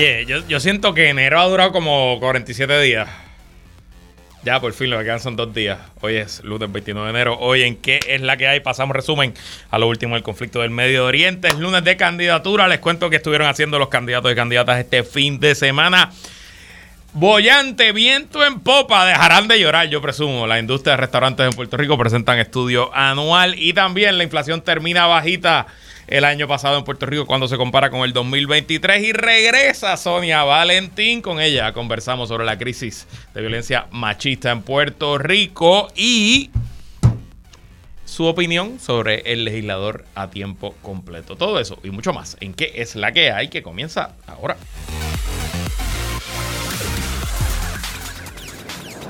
[0.00, 3.06] Oye, yo, yo siento que enero ha durado como 47 días.
[4.42, 5.78] Ya, por fin, lo que quedan son dos días.
[6.00, 7.36] Hoy es lunes 29 de enero.
[7.38, 8.60] Hoy en qué es la que hay.
[8.60, 9.34] Pasamos resumen
[9.68, 11.48] a lo último del conflicto del Medio Oriente.
[11.48, 12.66] Es lunes de candidatura.
[12.66, 16.10] Les cuento que estuvieron haciendo los candidatos y candidatas este fin de semana.
[17.12, 20.46] Bollante, viento en popa, dejarán de llorar, yo presumo.
[20.46, 25.06] La industria de restaurantes en Puerto Rico presentan estudio anual y también la inflación termina
[25.08, 25.66] bajita
[26.10, 30.42] el año pasado en Puerto Rico cuando se compara con el 2023 y regresa Sonia
[30.42, 31.22] Valentín.
[31.22, 36.50] Con ella conversamos sobre la crisis de violencia machista en Puerto Rico y
[38.04, 41.36] su opinión sobre el legislador a tiempo completo.
[41.36, 44.56] Todo eso y mucho más en qué es la que hay que comienza ahora.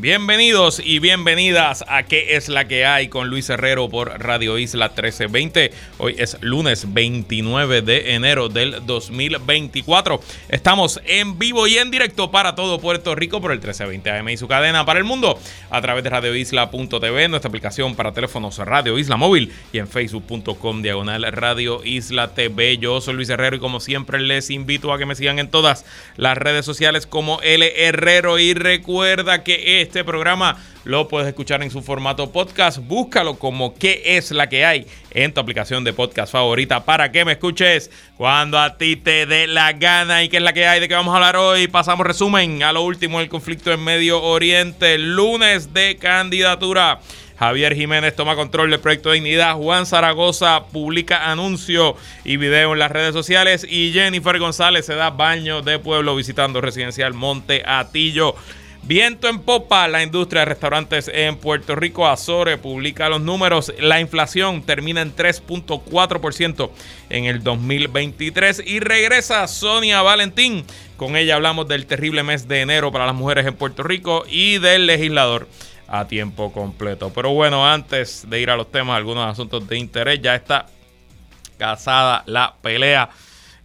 [0.00, 3.08] Bienvenidos y bienvenidas a ¿Qué es la que hay?
[3.08, 5.72] con Luis Herrero por Radio Isla 1320.
[5.98, 10.22] Hoy es lunes 29 de enero del 2024.
[10.48, 14.38] Estamos en vivo y en directo para todo Puerto Rico por el 1320 AM y
[14.38, 19.18] su cadena para el mundo a través de radioisla.tv, nuestra aplicación para teléfonos Radio Isla
[19.18, 22.78] Móvil y en facebook.com diagonal Radio Isla TV.
[22.78, 25.84] Yo soy Luis Herrero y como siempre les invito a que me sigan en todas
[26.16, 31.70] las redes sociales como L Herrero y recuerda que este programa lo puedes escuchar en
[31.72, 32.78] su formato podcast.
[32.78, 37.24] Búscalo como qué es la que hay en tu aplicación de podcast favorita para que
[37.24, 40.78] me escuches cuando a ti te dé la gana y qué es la que hay
[40.78, 41.66] de qué vamos a hablar hoy.
[41.66, 47.00] Pasamos resumen a lo último del conflicto en Medio Oriente, lunes de candidatura.
[47.36, 49.56] Javier Jiménez toma control del proyecto de dignidad.
[49.56, 53.66] Juan Zaragoza publica anuncio y video en las redes sociales.
[53.68, 58.36] Y Jennifer González se da baño de pueblo visitando residencial Monte Atillo.
[58.82, 62.08] Viento en popa, la industria de restaurantes en Puerto Rico.
[62.08, 63.72] Azore publica los números.
[63.78, 66.70] La inflación termina en 3.4%
[67.10, 70.64] en el 2023 y regresa Sonia Valentín.
[70.96, 74.58] Con ella hablamos del terrible mes de enero para las mujeres en Puerto Rico y
[74.58, 75.46] del legislador
[75.86, 77.12] a tiempo completo.
[77.14, 80.66] Pero bueno, antes de ir a los temas, algunos asuntos de interés, ya está
[81.58, 83.10] casada la pelea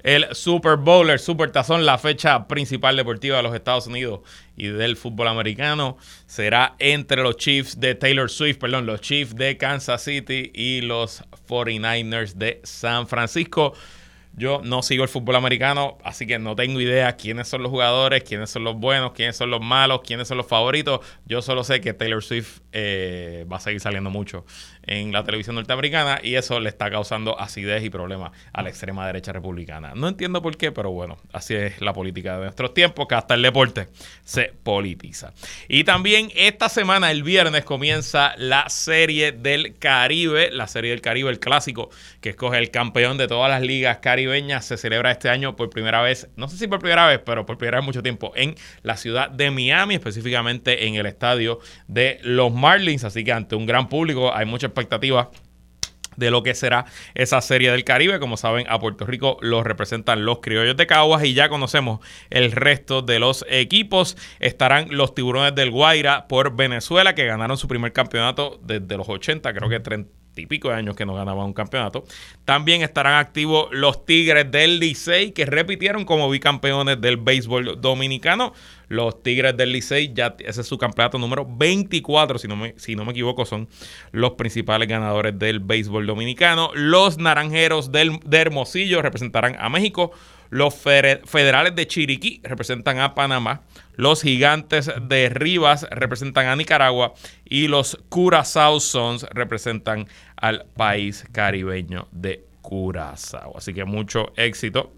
[0.05, 4.19] el Super Bowl, Super Tazón, la fecha principal deportiva de los Estados Unidos
[4.55, 9.57] y del fútbol americano, será entre los Chiefs de Taylor Swift, perdón, los Chiefs de
[9.57, 13.73] Kansas City y los 49ers de San Francisco.
[14.37, 18.23] Yo no sigo el fútbol americano, así que no tengo idea quiénes son los jugadores,
[18.23, 20.99] quiénes son los buenos, quiénes son los malos, quiénes son los favoritos.
[21.25, 24.45] Yo solo sé que Taylor Swift eh, va a seguir saliendo mucho
[24.87, 29.05] en la televisión norteamericana y eso le está causando acidez y problemas a la extrema
[29.07, 29.93] derecha republicana.
[29.95, 33.33] No entiendo por qué, pero bueno, así es la política de nuestros tiempos, que hasta
[33.33, 33.87] el deporte
[34.23, 35.33] se politiza.
[35.67, 41.29] Y también esta semana, el viernes, comienza la serie del Caribe, la serie del Caribe,
[41.29, 41.89] el clásico,
[42.21, 44.65] que escoge el campeón de todas las ligas caribeñas.
[44.65, 47.57] Se celebra este año por primera vez, no sé si por primera vez, pero por
[47.57, 52.53] primera vez mucho tiempo, en la ciudad de Miami, específicamente en el estadio de los
[52.53, 53.03] Marlins.
[53.03, 55.31] Así que ante un gran público hay mucha expectativa
[56.17, 58.19] de lo que será esa serie del Caribe.
[58.19, 61.99] Como saben, a Puerto Rico los representan los criollos de Caguas y ya conocemos
[62.29, 64.17] el resto de los equipos.
[64.39, 69.53] Estarán los tiburones del Guaira por Venezuela, que ganaron su primer campeonato desde los 80,
[69.53, 72.05] creo que 30 y pico de años que no ganaban un campeonato.
[72.43, 78.53] También estarán activos los Tigres del Licey, que repitieron como bicampeones del béisbol dominicano.
[78.87, 82.95] Los Tigres del Licey, ya ese es su campeonato número 24, si no me, si
[82.95, 83.67] no me equivoco, son
[84.11, 86.71] los principales ganadores del béisbol dominicano.
[86.75, 90.11] Los Naranjeros del, de Hermosillo representarán a México.
[90.49, 93.61] Los federales de Chiriquí representan a Panamá.
[93.95, 97.13] Los gigantes de Rivas representan a Nicaragua.
[97.43, 103.57] Y los Curazao Sons representan al país caribeño de Curazao.
[103.57, 104.93] Así que mucho éxito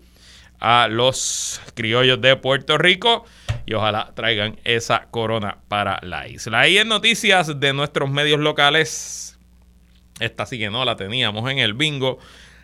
[0.59, 3.25] a los criollos de Puerto Rico
[3.65, 6.67] y ojalá traigan esa corona para la isla.
[6.67, 9.37] Y en noticias de nuestros medios locales,
[10.19, 12.17] esta sí que no la teníamos en el bingo,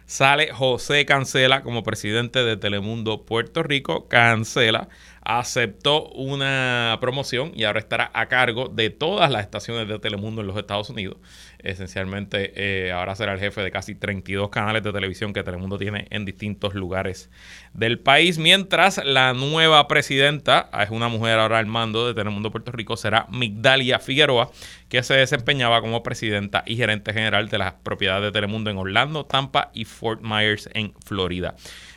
[0.05, 4.07] sale José Cancela como presidente de Telemundo Puerto Rico.
[4.07, 4.89] Cancela
[5.21, 10.47] aceptó una promoción y ahora estará a cargo de todas las estaciones de Telemundo en
[10.47, 11.17] los Estados Unidos.
[11.63, 16.07] Esencialmente, eh, ahora será el jefe de casi 32 canales de televisión que Telemundo tiene
[16.09, 17.31] en distintos lugares
[17.73, 18.37] del país.
[18.37, 23.27] Mientras la nueva presidenta, es una mujer ahora al mando de Telemundo Puerto Rico, será
[23.29, 24.51] Migdalia Figueroa,
[24.89, 29.25] que se desempeñaba como presidenta y gerente general de las propiedades de Telemundo en Orlando,
[29.25, 31.55] Tampa y Fort Myers en Florida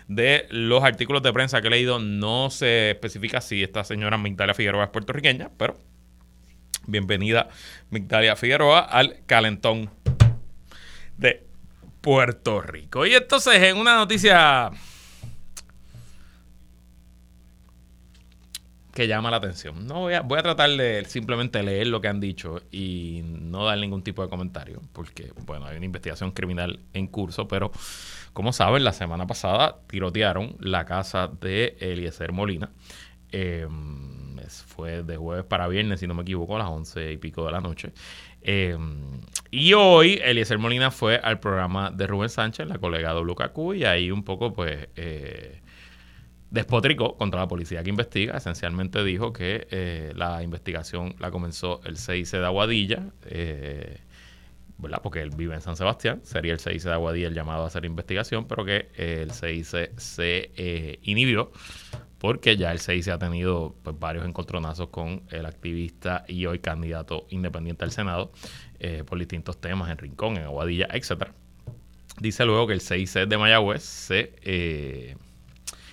[0.08, 4.54] de los artículos de prensa que he leído no se especifica si esta señora Migdalia
[4.54, 5.76] Figueroa es puertorriqueña, pero
[6.86, 7.48] bienvenida
[7.90, 9.90] Migdalia Figueroa al calentón
[11.18, 11.44] de
[12.00, 13.06] Puerto Rico.
[13.06, 14.70] Y entonces en una noticia
[18.96, 19.86] que llama la atención.
[19.86, 23.66] No voy a, voy a tratar de simplemente leer lo que han dicho y no
[23.66, 27.70] dar ningún tipo de comentario, porque bueno, hay una investigación criminal en curso, pero
[28.32, 32.70] como saben, la semana pasada tirotearon la casa de Eliezer Molina.
[34.46, 37.44] Em, fue de jueves para viernes, si no me equivoco, a las once y pico
[37.44, 37.92] de la noche.
[38.42, 39.20] Em,
[39.50, 44.10] y hoy Eliezer Molina fue al programa de Rubén Sánchez, la colega WKQ, y ahí
[44.10, 45.60] un poco, pues, eh,
[46.50, 48.36] despotricó contra la policía que investiga.
[48.36, 53.10] Esencialmente dijo que eh, la investigación la comenzó el 6 de Aguadilla.
[53.26, 54.00] Eh,
[54.78, 55.00] ¿verdad?
[55.02, 57.86] Porque él vive en San Sebastián, sería el CIC de Aguadilla el llamado a hacer
[57.86, 61.50] investigación, pero que el CIC se inhibió
[62.26, 67.24] porque ya el CIC ha tenido pues, varios encontronazos con el activista y hoy candidato
[67.30, 68.32] independiente al Senado
[68.80, 71.32] eh, por distintos temas en Rincón, en Aguadilla, etcétera.
[72.18, 75.14] Dice luego que el CIC de Mayagüez se eh,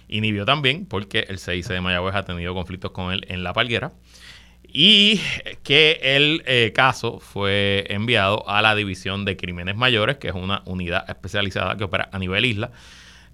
[0.08, 3.92] inhibió también porque el CIC de Mayagüez ha tenido conflictos con él en La Palguera
[4.64, 5.22] y
[5.62, 10.64] que el eh, caso fue enviado a la División de Crímenes Mayores, que es una
[10.66, 12.72] unidad especializada que opera a nivel isla,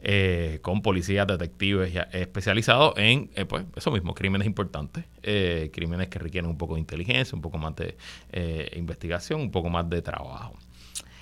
[0.02, 5.06] eh, con policías, detectives especializados en eh, pues, eso mismo, crímenes importantes,
[5.72, 7.96] crímenes que requieren un poco de inteligencia, un poco más de
[8.76, 10.56] investigación, un poco más de trabajo.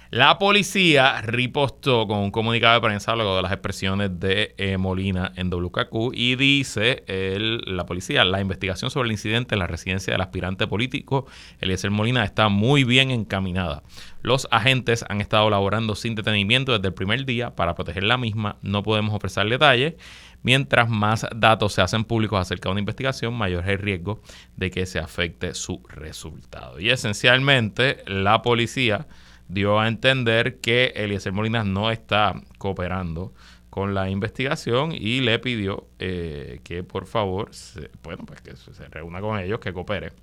[0.09, 5.33] La policía ripostó con un comunicado de prensa luego de las expresiones de eh, Molina
[5.35, 10.21] en WKQ y dice la policía, la investigación sobre el incidente en la residencia del
[10.21, 11.25] aspirante político
[11.59, 13.83] Eliezer Molina está muy bien encaminada.
[14.21, 18.57] Los agentes han estado laborando sin detenimiento desde el primer día para proteger la misma.
[18.61, 19.95] No podemos ofrecer detalles.
[20.41, 24.21] Mientras más datos se hacen públicos acerca de una investigación, mayor es el riesgo
[24.55, 26.79] de que se afecte su resultado.
[26.79, 29.07] Y esencialmente la policía
[29.47, 33.33] dio a entender que Eliezer Molina no está cooperando
[33.69, 38.87] con la investigación y le pidió eh, que por favor, se, bueno, pues que se
[38.89, 40.13] reúna con ellos, que coopere.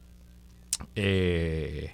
[0.97, 1.93] Eh,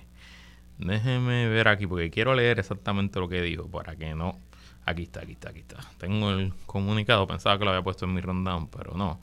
[0.78, 4.38] déjeme ver aquí porque quiero leer exactamente lo que dijo para que no.
[4.86, 5.76] Aquí está, aquí está, aquí está.
[5.98, 9.20] Tengo el comunicado, pensaba que lo había puesto en mi rundown, pero no.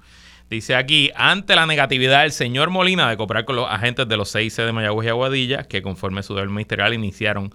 [0.49, 4.29] Dice aquí, ante la negatividad del señor Molina de cooperar con los agentes de los
[4.29, 7.51] 6 de Mayagüez y Aguadilla, que conforme su deber ministerial iniciaron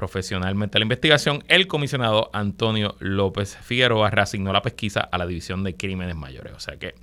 [0.00, 5.76] profesionalmente la investigación, el comisionado Antonio López Figueroa reasignó la pesquisa a la División de
[5.76, 6.54] Crímenes Mayores.
[6.54, 6.94] O sea que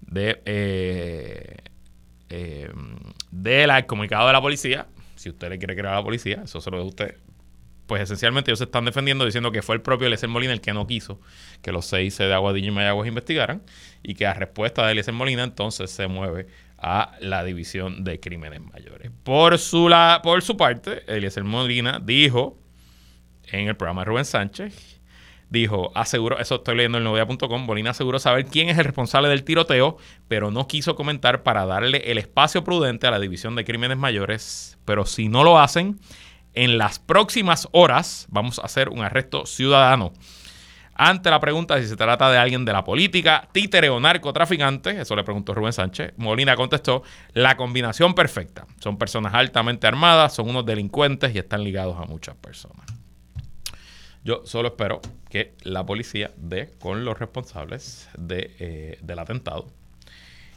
[0.00, 1.56] de, eh,
[2.30, 2.72] eh,
[3.30, 4.86] del comunicado de la policía,
[5.16, 7.16] si usted le quiere creer a la policía, eso se lo de usted,
[7.86, 10.72] pues esencialmente ellos se están defendiendo diciendo que fue el propio Eliezer Molina el que
[10.72, 11.20] no quiso
[11.60, 13.62] que los seis de Aguadilla y Mayagüez investigaran
[14.02, 16.46] y que a respuesta de Eliezer Molina entonces se mueve
[16.78, 19.10] a la División de Crímenes Mayores.
[19.22, 22.58] Por su, la, por su parte, Eliezer Molina dijo
[23.50, 25.00] en el programa de Rubén Sánchez,
[25.48, 29.44] dijo, aseguro, eso estoy leyendo en novia.com, Molina aseguró saber quién es el responsable del
[29.44, 29.96] tiroteo,
[30.28, 34.78] pero no quiso comentar para darle el espacio prudente a la División de Crímenes Mayores,
[34.84, 35.98] pero si no lo hacen,
[36.54, 40.12] en las próximas horas vamos a hacer un arresto ciudadano
[40.98, 45.14] ante la pregunta si se trata de alguien de la política, títere o narcotraficante, eso
[45.16, 48.66] le preguntó Rubén Sánchez, Molina contestó, la combinación perfecta.
[48.80, 52.86] Son personas altamente armadas, son unos delincuentes y están ligados a muchas personas.
[54.24, 59.66] Yo solo espero que la policía dé con los responsables de, eh, del atentado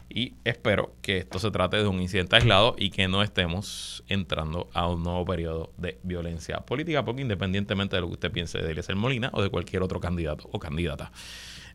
[0.09, 4.69] y espero que esto se trate de un incidente aislado y que no estemos entrando
[4.73, 8.71] a un nuevo periodo de violencia política, porque independientemente de lo que usted piense de
[8.71, 11.11] Eliezer Molina o de cualquier otro candidato o candidata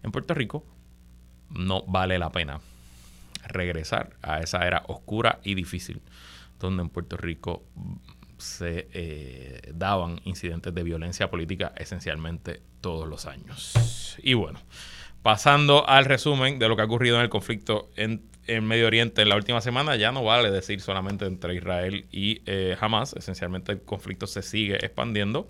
[0.02, 0.64] en Puerto Rico,
[1.50, 2.60] no vale la pena
[3.46, 6.02] regresar a esa era oscura y difícil,
[6.58, 7.62] donde en Puerto Rico
[8.38, 14.16] se eh, daban incidentes de violencia política esencialmente todos los años.
[14.22, 14.58] Y bueno,
[15.24, 19.30] Pasando al resumen de lo que ha ocurrido en el conflicto en, Medio Oriente en
[19.30, 23.80] la última semana, ya no vale decir solamente entre Israel y eh, Hamas, esencialmente el
[23.80, 25.48] conflicto se sigue expandiendo.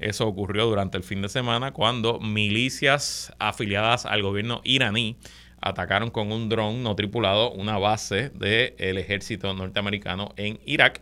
[0.00, 5.16] Eso ocurrió durante el fin de semana cuando milicias afiliadas al gobierno iraní
[5.62, 11.00] atacaron con un dron no tripulado una base del ejército norteamericano en Irak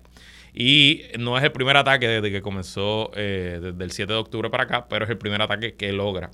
[0.52, 4.50] Y no es el primer ataque desde que comenzó eh, desde el 7 de octubre
[4.50, 6.30] para acá, pero es el primer ataque que logra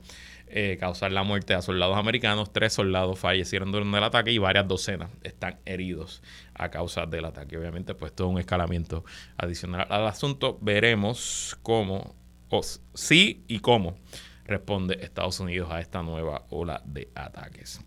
[0.52, 2.52] eh, causar la muerte a soldados americanos.
[2.52, 6.23] Tres soldados fallecieron durante el ataque y varias docenas están heridos
[6.54, 7.57] a causa del ataque.
[7.57, 9.04] Obviamente, pues todo un escalamiento
[9.37, 10.59] adicional al asunto.
[10.61, 12.14] Veremos cómo,
[12.49, 12.62] o
[12.95, 13.97] sí y cómo
[14.45, 17.80] responde Estados Unidos a esta nueva ola de ataques.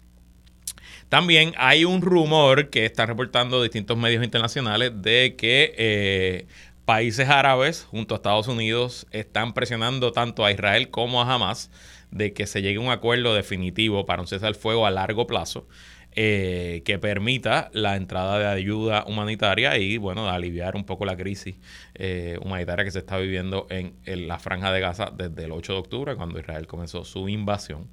[1.10, 6.48] También hay un rumor que están reportando distintos medios internacionales de que eh,
[6.86, 11.72] países árabes junto a Estados Unidos están presionando tanto a Israel como a Hamas
[12.14, 15.28] de que se llegue a un acuerdo definitivo para un cese al fuego a largo
[15.28, 15.68] plazo
[16.16, 21.56] eh, que permita la entrada de ayuda humanitaria y, bueno, aliviar un poco la crisis
[21.96, 23.96] eh, humanitaria que se está viviendo en,
[24.28, 27.90] la franja de Gaza desde el 8 de octubre, cuando Israel comenzó su invasión.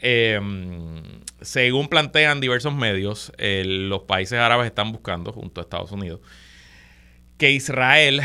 [0.00, 1.02] Em,
[1.40, 6.20] según plantean diversos medios, los países árabes están buscando, junto a Estados Unidos,
[7.38, 8.22] que Israel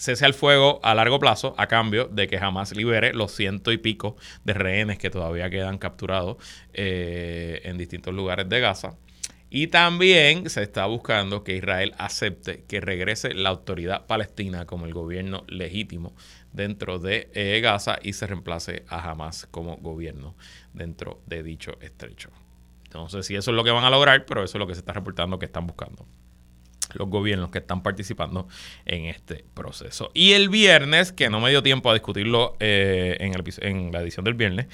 [0.00, 3.76] cese al fuego a largo plazo a cambio de que jamás libere los ciento y
[3.76, 6.38] pico de rehenes que todavía quedan capturados
[6.72, 8.96] eh, en distintos lugares de Gaza.
[9.50, 14.94] Y también se está buscando que Israel acepte que regrese la autoridad palestina como el
[14.94, 16.14] gobierno legítimo
[16.52, 20.34] dentro de eh, Gaza y se reemplace a Hamas como gobierno
[20.72, 22.30] dentro de dicho estrecho.
[22.94, 24.74] No sé si eso es lo que van a lograr, pero eso es lo que
[24.74, 26.06] se está reportando que están buscando
[26.94, 28.48] los gobiernos que están participando
[28.84, 30.10] en este proceso.
[30.14, 34.34] Y el viernes, que no me dio tiempo a discutirlo eh, en, la edición del
[34.34, 34.66] viernes,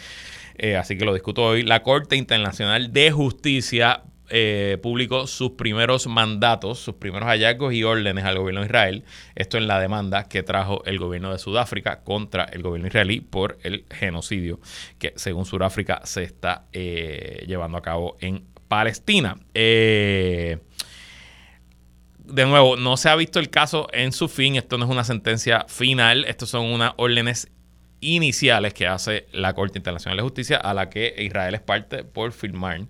[0.56, 6.06] eh, así que lo discuto hoy, la Corte Internacional de Justicia eh, publicó sus primeros
[6.08, 9.04] mandatos, sus primeros hallazgos y órdenes al gobierno de Israel.
[9.35, 13.58] Esto en la demanda que trajo el gobierno de Sudáfrica contra el gobierno israelí por
[13.62, 14.58] el genocidio
[14.99, 19.38] que según Sudáfrica se está llevando a cabo en Palestina.
[19.54, 20.58] Eh,
[22.26, 24.56] de nuevo, no se ha visto el caso en su fin.
[24.56, 26.25] Esto no es una sentencia final.
[26.25, 27.49] Estos son unas órdenes
[28.00, 32.33] iniciales que hace la Corte Internacional de Justicia a la que Israel es parte por
[32.33, 32.83] firmar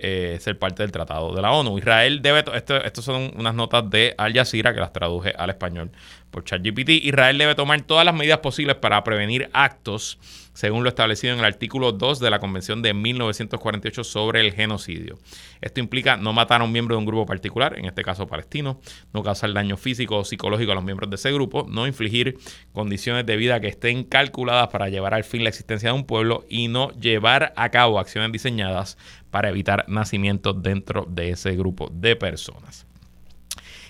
[0.00, 1.76] eh, ser parte del Tratado de la ONU.
[1.76, 5.90] Israel debe, esto, son unas notas de Al Jazeera que las traduje al español
[6.30, 6.90] por ChatGPT.
[6.90, 10.18] Israel debe tomar todas las medidas posibles para prevenir actos
[10.58, 15.16] según lo establecido en el artículo 2 de la Convención de 1948 sobre el genocidio.
[15.60, 18.80] Esto implica no matar a un miembro de un grupo particular, en este caso palestino,
[19.14, 22.38] no causar daño físico o psicológico a los miembros de ese grupo, no infligir
[22.72, 26.44] condiciones de vida que estén calculadas para llevar al fin la existencia de un pueblo
[26.48, 28.98] y no llevar a cabo acciones diseñadas
[29.30, 32.87] para evitar nacimientos dentro de ese grupo de personas.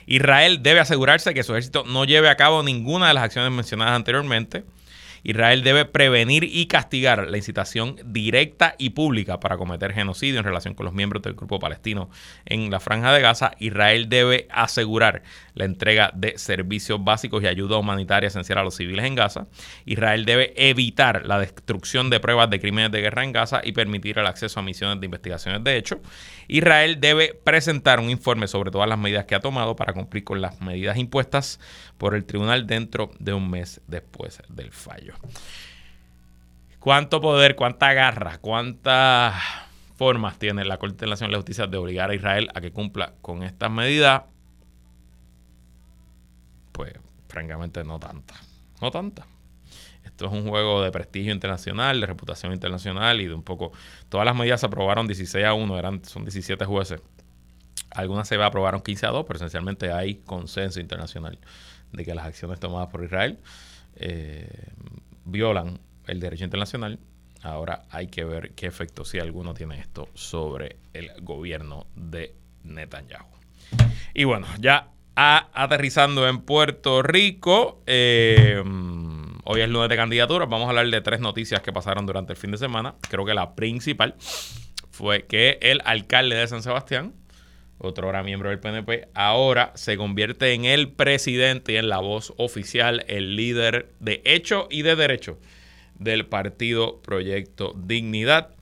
[0.08, 3.94] Israel debe asegurarse que su ejército no lleve a cabo ninguna de las acciones mencionadas
[3.94, 4.64] anteriormente
[5.22, 10.74] Israel debe prevenir y castigar la incitación directa y pública para cometer genocidio en relación
[10.74, 12.10] con los miembros del grupo palestino
[12.44, 13.52] en la franja de Gaza.
[13.58, 15.22] Israel debe asegurar
[15.54, 19.46] la entrega de servicios básicos y ayuda humanitaria esencial a los civiles en Gaza.
[19.84, 24.18] Israel debe evitar la destrucción de pruebas de crímenes de guerra en Gaza y permitir
[24.18, 26.00] el acceso a misiones de investigaciones de hecho.
[26.48, 30.40] Israel debe presentar un informe sobre todas las medidas que ha tomado para cumplir con
[30.40, 31.60] las medidas impuestas
[31.98, 35.14] por el tribunal dentro de un mes después del fallo.
[36.80, 39.34] ¿Cuánto poder, cuánta garra, cuántas
[39.96, 43.42] formas tiene la Corte Internacional de Justicia de obligar a Israel a que cumpla con
[43.42, 44.22] estas medidas?
[46.72, 46.94] Pues
[47.28, 48.34] francamente no tanta,
[48.80, 49.26] no tanta.
[50.18, 53.70] Esto es un juego de prestigio internacional, de reputación internacional y de un poco...
[54.08, 57.00] Todas las medidas se aprobaron 16 a 1, eran, son 17 jueces.
[57.92, 61.38] Algunas se aprobaron 15 a 2, pero esencialmente hay consenso internacional
[61.92, 63.38] de que las acciones tomadas por Israel
[63.94, 64.72] eh,
[65.24, 66.98] violan el derecho internacional.
[67.42, 72.34] Ahora hay que ver qué efecto, si alguno, tiene esto sobre el gobierno de
[72.64, 73.28] Netanyahu.
[74.14, 78.62] Y bueno, ya aterrizando en Puerto Rico, eh,
[79.50, 80.46] hoy es lunes de candidaturas.
[80.46, 82.96] Vamos a hablar de tres noticias que pasaron durante el fin de semana.
[83.08, 84.14] Creo que la principal
[84.90, 87.14] fue que el alcalde de San Sebastián,
[87.78, 92.34] otro ahora miembro del PNP, ahora se convierte en el presidente y en la voz
[92.36, 95.38] oficial, el líder de hecho y de derecho
[95.98, 98.54] del partido Proyecto Dignidad.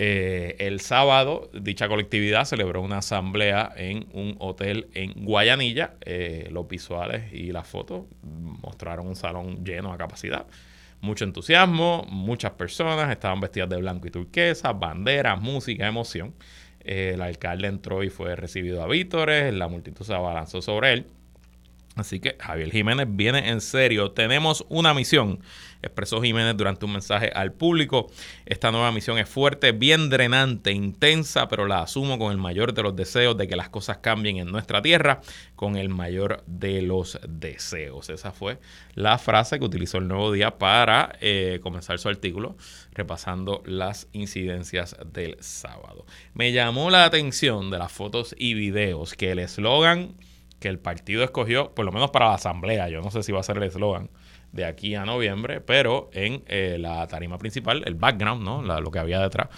[0.00, 5.94] Eh, el sábado, dicha colectividad celebró una asamblea en un hotel en Guayanilla.
[6.02, 10.46] Eh, los visuales y las fotos mostraron un salón lleno a capacidad.
[11.00, 16.32] Mucho entusiasmo, muchas personas estaban vestidas de blanco y turquesa, banderas, música, emoción.
[16.78, 21.06] Eh, el alcalde entró y fue recibido a vítores, la multitud se abalanzó sobre él.
[21.98, 24.12] Así que Javier Jiménez viene en serio.
[24.12, 25.40] Tenemos una misión,
[25.82, 28.10] expresó Jiménez durante un mensaje al público.
[28.46, 32.82] Esta nueva misión es fuerte, bien drenante, intensa, pero la asumo con el mayor de
[32.82, 35.20] los deseos de que las cosas cambien en nuestra tierra,
[35.56, 38.10] con el mayor de los deseos.
[38.10, 38.58] Esa fue
[38.94, 42.56] la frase que utilizó el Nuevo Día para eh, comenzar su artículo,
[42.92, 46.06] repasando las incidencias del sábado.
[46.34, 50.14] Me llamó la atención de las fotos y videos que el eslogan
[50.58, 53.38] que el partido escogió, por lo menos para la asamblea, yo no sé si va
[53.38, 54.10] a ser el eslogan
[54.52, 58.62] de aquí a noviembre, pero en eh, la tarima principal, el background, ¿no?
[58.62, 59.48] lo que había detrás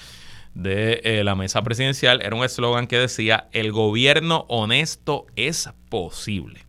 [0.54, 6.64] de eh, la mesa presidencial, era un eslogan que decía, el gobierno honesto es posible.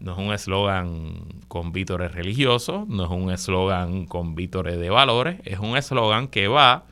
[0.00, 5.40] No es un eslogan con vítores religiosos, no es un eslogan con vítores de valores,
[5.44, 6.84] es un eslogan que va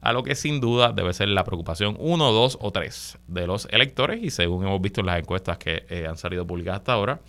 [0.00, 3.66] a lo que sin duda debe ser la preocupación uno, dos o tres de los
[3.70, 7.20] electores y según hemos visto en las encuestas que eh, han salido publicadas hasta ahora,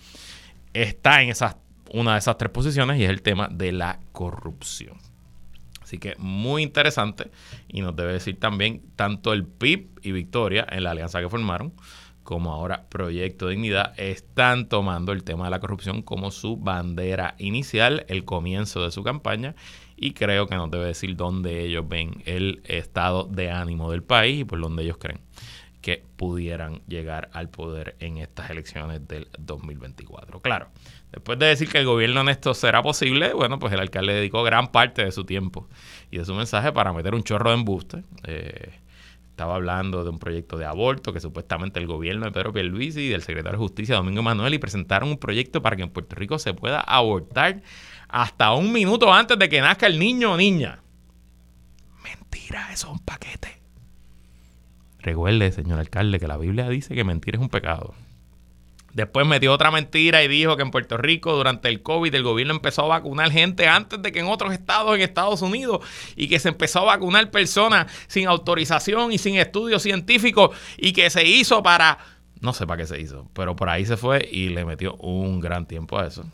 [0.74, 1.58] está en esas,
[1.94, 4.98] una de esas tres posiciones y es el tema de la corrupción.
[5.82, 7.32] Así que muy interesante
[7.68, 11.74] y nos debe decir también tanto el PIB y Victoria en la alianza que formaron
[12.30, 18.06] como ahora Proyecto Dignidad están tomando el tema de la corrupción como su bandera inicial,
[18.08, 19.56] el comienzo de su campaña
[19.98, 24.42] y creo que nos debe decir dónde ellos ven el estado de ánimo del país
[24.42, 25.22] y por donde ellos creen
[25.82, 30.40] que pudieran llegar al poder en estas elecciones del 2024.
[30.42, 30.70] Claro,
[31.12, 34.72] después de decir que el gobierno honesto será posible, bueno, pues el alcalde dedicó gran
[34.72, 35.68] parte de su tiempo
[36.12, 38.04] y de su mensaje para meter un chorro de embuste.
[38.26, 38.80] Eh,
[39.40, 43.08] estaba hablando de un proyecto de aborto que supuestamente el gobierno de Pedro Pierluisi y
[43.08, 46.38] del secretario de Justicia Domingo Manuel y presentaron un proyecto para que en Puerto Rico
[46.40, 47.62] se pueda abortar
[48.10, 50.82] hasta un minuto antes de que nazca el niño o niña.
[52.04, 53.62] Mentira, eso es un paquete.
[55.00, 57.94] Recuerde, señor alcalde, que la Biblia dice que mentir es un pecado.
[58.94, 62.54] Después metió otra mentira y dijo que en Puerto Rico durante el COVID el gobierno
[62.54, 65.80] empezó a vacunar gente antes de que en otros estados en Estados Unidos
[66.16, 71.10] y que se empezó a vacunar personas sin autorización y sin estudios científicos y que
[71.10, 72.00] se hizo para,
[72.42, 75.40] no sé para qué se hizo, pero por ahí se fue y le metió un
[75.40, 76.26] gran tiempo a eso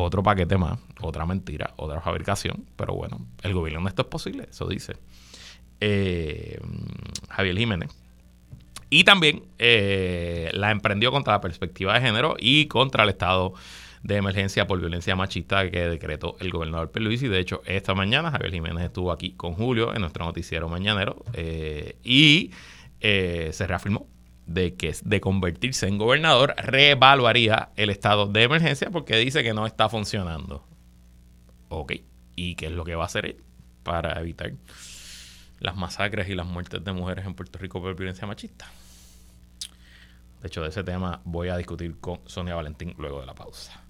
[0.00, 4.46] otro paquete más, otra mentira, otra fabricación, pero bueno, el gobierno no esto es posible,
[4.48, 4.96] eso dice
[5.80, 6.60] eh,
[7.28, 7.90] Javier Jiménez.
[8.90, 13.54] Y también eh, la emprendió contra la perspectiva de género y contra el estado
[14.02, 18.30] de emergencia por violencia machista que decretó el gobernador Luis Y de hecho, esta mañana
[18.30, 22.52] Javier Jiménez estuvo aquí con Julio en nuestro noticiero mañanero eh, y
[23.00, 24.08] se reafirmó
[24.46, 29.66] de que de convertirse en gobernador reevaluaría el estado de emergencia porque dice que no
[29.66, 30.64] está funcionando.
[31.68, 31.92] Ok,
[32.34, 33.44] ¿y qué es lo que va a hacer él
[33.82, 34.52] para evitar
[35.60, 38.66] las masacres y las muertes de mujeres en Puerto Rico por violencia machista?
[40.40, 43.82] De hecho, de ese tema voy a discutir con Sonia Valentín luego de la pausa.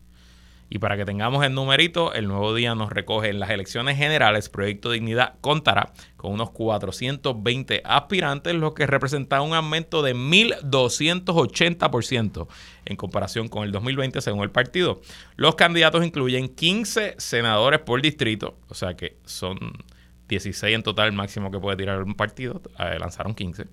[0.71, 4.51] Y para que tengamos el numerito, el nuevo día nos recoge en las elecciones generales.
[4.51, 12.49] Proyecto Dignidad contará con unos 420 aspirantes, lo que representa un aumento de 1.280%
[12.85, 15.01] en comparación con el 2020 según el partido.
[15.37, 19.59] Los candidatos incluyen 15 senadores por distrito, o sea que son
[20.29, 23.67] 16 en total el máximo que puede tirar un partido, eh, lanzaron 15.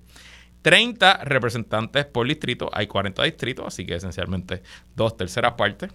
[0.62, 4.62] 30 representantes por distrito, hay 40 distritos, así que esencialmente
[4.96, 5.92] dos terceras partes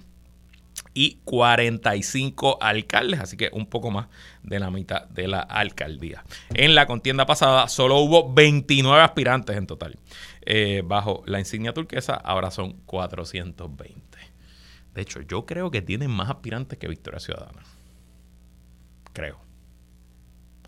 [0.93, 4.07] y 45 alcaldes, así que un poco más
[4.43, 6.23] de la mitad de la alcaldía.
[6.53, 9.97] En la contienda pasada solo hubo 29 aspirantes en total.
[10.45, 14.17] Eh, bajo la insignia turquesa, ahora son 420.
[14.93, 17.63] De hecho, yo creo que tienen más aspirantes que Victoria Ciudadana.
[19.13, 19.50] Creo.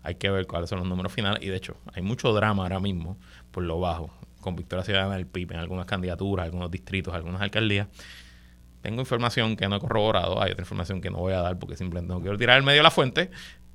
[0.04, 1.42] Hay que ver cuáles son los números finales.
[1.42, 3.18] Y de hecho, hay mucho drama ahora mismo
[3.50, 7.88] por lo bajo, con Victoria Ciudadana del PIB en algunas candidaturas, algunos distritos, algunas alcaldías.
[8.82, 11.74] Tengo información que no he corroborado, hay otra información que no voy a dar porque
[11.74, 13.30] simplemente no quiero tirar el medio de la fuente,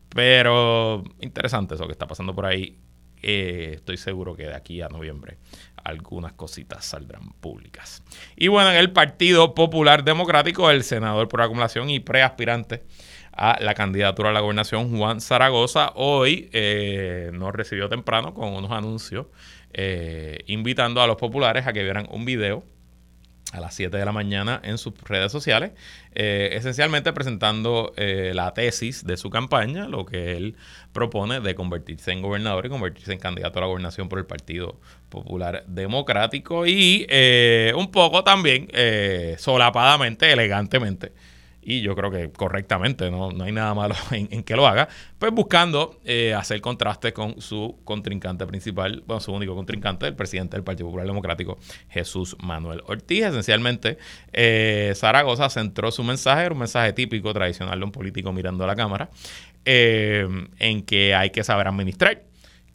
[0.10, 2.78] pero interesante eso que está pasando por ahí.
[3.22, 5.39] Eh, estoy seguro que de aquí a noviembre
[5.84, 8.04] algunas cositas saldrán públicas.
[8.36, 12.84] Y bueno, en el Partido Popular Democrático, el senador por acumulación y preaspirante
[13.39, 18.69] a la candidatura a la gobernación, Juan Zaragoza, hoy eh, nos recibió temprano con unos
[18.69, 19.28] anuncios
[19.71, 22.65] eh, invitando a los populares a que vieran un video
[23.54, 25.71] a las 7 de la mañana en sus redes sociales,
[26.13, 30.58] eh, esencialmente presentando la tesis de su campaña, lo que él
[30.91, 34.80] propone de convertirse en gobernador y convertirse en candidato a la gobernación por el Partido
[35.08, 38.67] Popular Democrático y eh, un poco también
[39.38, 41.13] solapadamente, elegantemente,
[41.62, 45.32] y yo creo que correctamente, no, no hay nada malo en, que lo haga, pues
[45.32, 50.63] buscando eh, hacer contraste con su contrincante principal, bueno, su único contrincante, el presidente del
[50.63, 51.58] Partido Popular Democrático,
[51.89, 53.26] Jesús Manuel Ortiz.
[53.26, 53.98] Esencialmente,
[54.32, 58.67] eh, Zaragoza centró su mensaje, era un mensaje típico, tradicional de un político mirando a
[58.67, 59.10] la cámara,
[59.65, 60.28] eh,
[60.60, 62.24] en que hay que saber administrar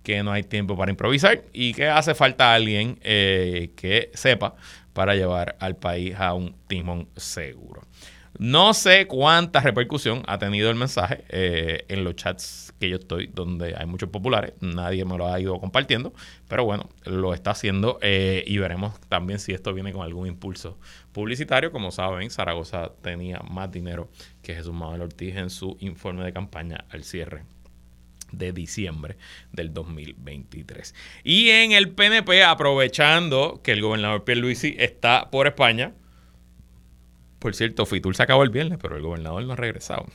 [0.03, 4.55] que no hay tiempo para improvisar y que hace falta alguien que sepa
[4.93, 7.81] para llevar al país a un timón seguro.
[8.39, 13.29] No sé cuánta repercusión ha tenido el mensaje eh, en los chats que yo estoy,
[13.29, 14.55] donde hay muchos populares.
[14.61, 16.13] Nadie me lo ha ido compartiendo,
[16.49, 20.79] pero bueno, lo está haciendo eh, y veremos también si esto viene con algún impulso
[21.13, 21.71] publicitario.
[21.71, 24.11] Como saben, Zaragoza tenía más dinero
[24.43, 27.45] que Jesús Manuel Ortiz en su informe de campaña al cierre
[28.33, 29.17] de diciembre
[29.53, 30.95] del 2023.
[31.23, 35.95] Y en el PNP, aprovechando que el gobernador Pierluisi está por España,
[37.45, 40.07] por cierto, Fitul se acabó el viernes, pero el gobernador no ha regresado.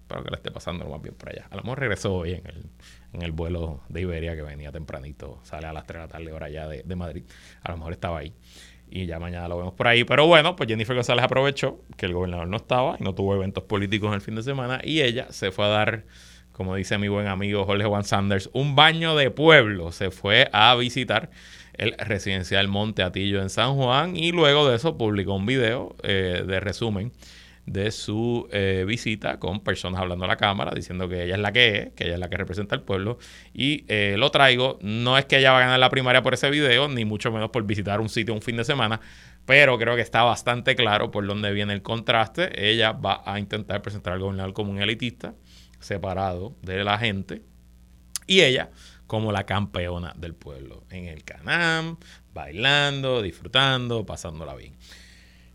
[0.00, 1.46] espero que le esté pasando lo más bien por allá.
[1.52, 2.64] A lo mejor regresó hoy en el,
[3.12, 6.32] en el vuelo de Iberia que venía tempranito, sale a las 3 de la tarde,
[6.32, 7.22] hora ya de, Madrid.
[7.62, 8.34] A lo mejor estaba ahí.
[8.90, 10.02] Y ya mañana lo vemos por ahí.
[10.02, 13.62] Pero bueno, pues Jennifer González aprovechó que el gobernador no estaba y no tuvo eventos
[13.62, 14.80] políticos en el fin de semana.
[14.82, 16.06] Y ella se fue a dar,
[16.50, 19.92] como dice mi buen amigo Jorge Juan Sanders, un baño de pueblo.
[19.92, 21.30] Se fue a visitar
[21.78, 26.44] el residencial Monte Atillo en San Juan y luego de eso publicó un video eh,
[26.46, 27.12] de resumen
[27.72, 31.52] de su eh, visita con personas hablando a la cámara diciendo que ella es la
[31.52, 33.18] que es, que ella es la que representa al pueblo.
[33.52, 36.50] Y eh, lo traigo, no es que ella va a ganar la primaria por ese
[36.50, 39.00] video, ni mucho menos por visitar un sitio un fin de semana,
[39.44, 43.82] pero creo que está bastante claro por dónde viene el contraste, ella va a intentar
[43.82, 45.34] presentar al gobernador como un elitista,
[45.78, 47.42] separado de la gente,
[48.28, 48.70] y ella
[49.08, 51.96] como la campeona del pueblo en el Canam,
[52.32, 54.74] bailando, disfrutando, pasándola bien.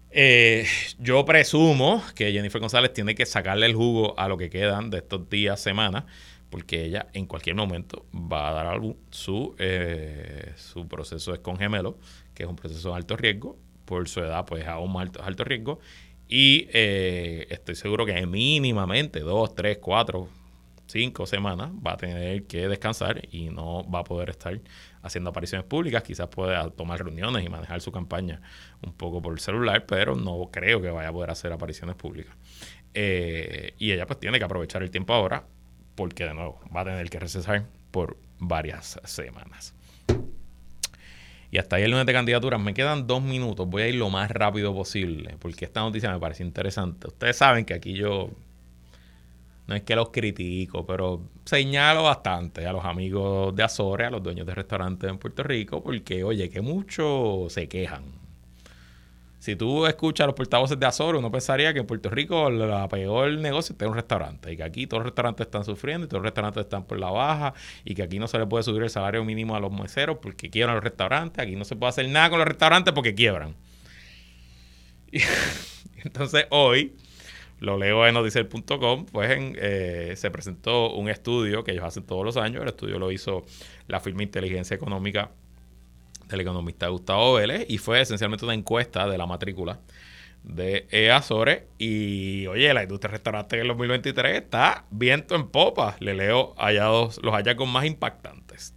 [0.10, 0.66] Eh,
[1.00, 4.98] yo presumo que Jennifer González tiene que sacarle el jugo a lo que quedan de
[4.98, 6.04] estos días, semanas,
[6.50, 11.58] porque ella en cualquier momento va a dar algo, su, eh, su proceso es con
[11.58, 11.98] gemelo,
[12.34, 15.44] que es un proceso de alto riesgo, por su edad pues aún más alto, alto
[15.44, 15.80] riesgo,
[16.28, 20.30] y eh, estoy seguro que mínimamente dos, tres, cuatro,
[20.88, 24.60] cinco semanas va a tener que descansar y no va a poder estar
[25.02, 26.04] haciendo apariciones públicas.
[26.04, 28.42] Quizás pueda tomar reuniones y manejar su campaña
[28.82, 32.36] un poco por el celular, pero no creo que vaya a poder hacer apariciones públicas.
[32.94, 35.46] Eh, y ella pues tiene que aprovechar el tiempo ahora
[35.96, 39.74] porque de nuevo va a tener que recesar por varias semanas.
[41.54, 42.60] Y hasta ahí el lunes de candidaturas.
[42.60, 43.68] Me quedan dos minutos.
[43.70, 47.08] Voy a ir lo más rápido posible porque esta noticia me parece interesante.
[47.08, 48.32] Ustedes saben que aquí yo
[49.68, 54.24] no es que los critico, pero señalo bastante a los amigos de Azores, a los
[54.24, 58.24] dueños de restaurantes en Puerto Rico, porque, oye, que muchos se quejan.
[59.40, 62.88] Si tú escuchas a los portavoces de Azores, uno pensaría que en Puerto Rico la
[62.88, 66.22] peor negocio es un restaurante y que aquí todos los restaurantes están sufriendo y todos
[66.22, 68.90] los restaurantes están por la baja y que aquí no se le puede subir el
[68.90, 72.30] salario mínimo a los meseros porque quiebran los restaurantes, aquí no se puede hacer nada
[72.30, 73.54] con los restaurantes porque quiebran.
[76.06, 76.96] entonces hoy
[77.64, 82.36] lo leo en noticiel.com, pues eh, se presentó un estudio que ellos hacen todos los
[82.36, 82.62] años.
[82.62, 83.46] El estudio lo hizo
[83.88, 85.32] la firma Inteligencia Económica
[86.28, 89.80] del economista Gustavo Vélez y fue esencialmente una encuesta de la matrícula
[90.44, 91.64] de Azores.
[91.78, 95.96] Y oye, la industria restaurante en el 2023 está viento en popa.
[96.02, 98.76] Le leo hallados, los hallazgos más impactantes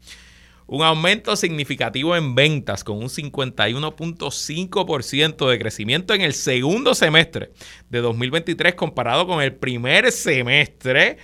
[0.66, 7.52] un aumento significativo en ventas con un 51.5% de crecimiento en el segundo semestre
[7.88, 11.18] de 2023 comparado con el primer semestre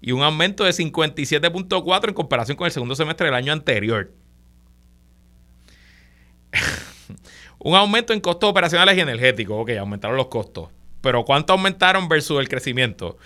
[0.00, 4.10] y un aumento de 57.4 en comparación con el segundo semestre del año anterior.
[7.58, 12.40] un aumento en costos operacionales y energéticos, ok, aumentaron los costos, pero ¿cuánto aumentaron versus
[12.40, 13.18] el crecimiento?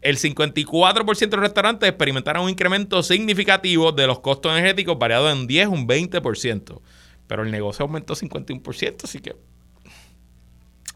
[0.00, 5.46] El 54% de los restaurantes experimentaron un incremento significativo de los costos energéticos variado en
[5.46, 6.80] 10 un 20%.
[7.26, 9.36] Pero el negocio aumentó 51%, así que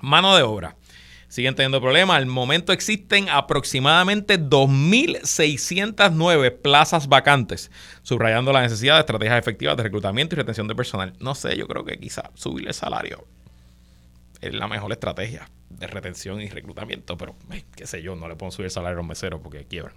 [0.00, 0.76] mano de obra.
[1.28, 2.16] Siguen teniendo problemas.
[2.18, 7.70] Al momento existen aproximadamente 2.609 plazas vacantes,
[8.02, 11.14] subrayando la necesidad de estrategias efectivas de reclutamiento y retención de personal.
[11.20, 13.26] No sé, yo creo que quizá subir el salario
[14.42, 15.48] es la mejor estrategia
[15.82, 17.34] de retención y reclutamiento, pero
[17.74, 19.94] qué sé yo, no le puedo subir el salario a los meseros porque quiebran.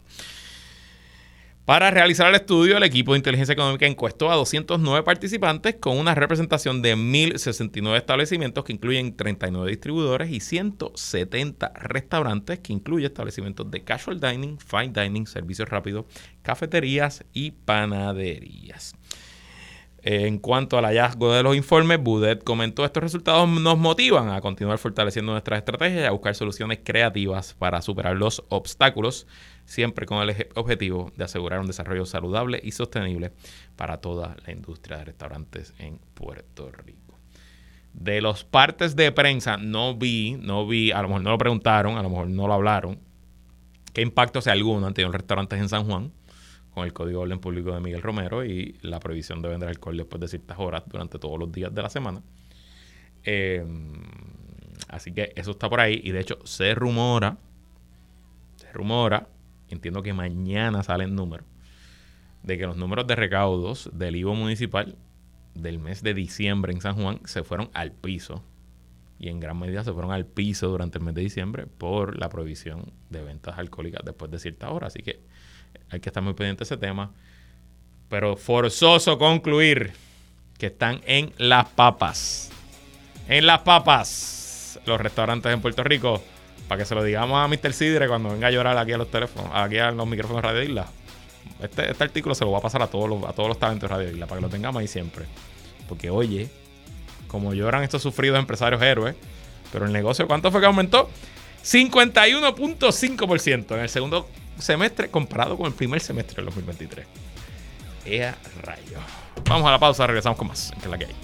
[1.63, 6.13] Para realizar el estudio, el equipo de inteligencia económica encuestó a 209 participantes con una
[6.13, 13.83] representación de 1.069 establecimientos que incluyen 39 distribuidores y 170 restaurantes que incluyen establecimientos de
[13.83, 16.05] casual dining, fine dining, servicios rápidos,
[16.43, 18.95] cafeterías y panaderías.
[20.07, 24.77] En cuanto al hallazgo de los informes, Budet comentó estos resultados nos motivan a continuar
[24.77, 29.25] fortaleciendo nuestras estrategias y a buscar soluciones creativas para superar los obstáculos,
[29.65, 33.31] siempre con el objetivo de asegurar un desarrollo saludable y sostenible
[33.75, 37.17] para toda la industria de restaurantes en Puerto Rico.
[37.93, 41.97] De los partes de prensa no vi, no vi, a lo mejor no lo preguntaron,
[41.97, 42.99] a lo mejor no lo hablaron,
[43.91, 46.11] qué impacto, sea alguno, han tenido restaurantes en San Juan
[46.75, 49.95] con el Código de Orden Público de Miguel Romero y la prohibición de vender alcohol
[49.95, 52.21] después de ciertas horas durante todos los días de la semana.
[53.23, 53.93] Em,
[54.89, 57.37] así que eso está por ahí y de hecho se rumora,
[58.57, 59.29] se rumora,
[59.69, 61.47] entiendo que mañana salen números,
[62.43, 64.97] de que los números de recaudos del IVO municipal
[65.53, 68.43] del mes de diciembre en San Juan se fueron al piso
[69.17, 72.27] y en gran medida se fueron al piso durante el mes de diciembre por la
[72.27, 74.87] prohibición de ventas alcohólicas después de cierta hora.
[74.87, 75.21] Así que
[75.89, 77.11] hay que estar muy pendiente de ese tema.
[78.09, 79.93] Pero forzoso concluir
[80.57, 82.51] que están en las papas.
[83.27, 84.79] En las papas.
[84.85, 86.23] Los restaurantes en Puerto Rico.
[86.67, 87.73] Para que se lo digamos a Mr.
[87.73, 90.63] Sidre cuando venga a llorar aquí a los teléfonos, aquí a los micrófonos de Radio
[90.63, 90.87] Isla.
[91.61, 93.87] Este, este artículo se lo va a pasar a todos los, a todos los talentos
[93.89, 95.25] de Radio Isla para que lo tengamos ahí siempre.
[95.87, 96.49] Porque oye,
[97.27, 99.15] como lloran estos sufridos empresarios héroes,
[99.71, 101.09] pero el negocio, ¿cuánto fue que aumentó?
[101.63, 104.27] 51.5% en el segundo
[104.59, 107.05] semestre comparado con el primer semestre del 2023.
[108.05, 108.99] Ea rayo.
[109.47, 110.71] Vamos a la pausa, regresamos con más.
[110.81, 111.15] Que la que hay.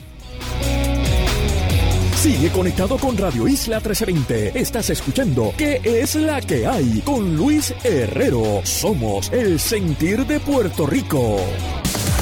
[2.22, 4.60] Sigue conectado con Radio Isla 1320.
[4.60, 7.02] Estás escuchando ¿Qué es la que hay?
[7.04, 8.62] Con Luis Herrero.
[8.64, 11.38] Somos el sentir de Puerto Rico.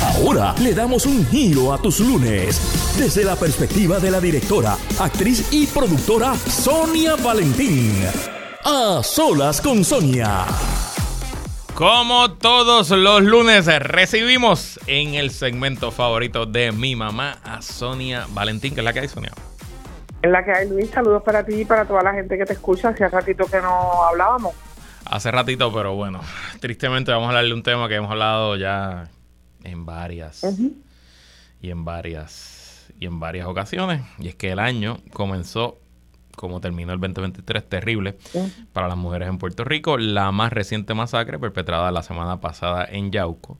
[0.02, 2.62] Ahora le damos un giro a tus lunes
[2.98, 7.93] desde la perspectiva de la directora, actriz y productora Sonia Valentín.
[8.63, 10.45] A solas con Sonia.
[11.80, 18.74] Como todos los lunes, recibimos en el segmento favorito de mi mamá a Sonia Valentín,
[18.74, 19.32] que es la que hay, Sonia.
[20.22, 22.52] En la que hay, Luis, saludos para ti y para toda la gente que te
[22.52, 22.89] escucha.
[22.89, 24.56] Hace ratito que no hablábamos.
[25.06, 26.20] Hace ratito, pero bueno,
[26.60, 29.08] tristemente vamos a hablar de un tema que hemos hablado ya
[29.63, 30.44] en varias
[31.62, 34.02] y en varias y en varias ocasiones.
[34.18, 35.78] Y es que el año comenzó
[36.39, 38.17] como terminó el 2023, terrible
[38.71, 39.97] para las mujeres en Puerto Rico.
[39.97, 43.60] La más reciente masacre, perpetrada la semana pasada en Yauco,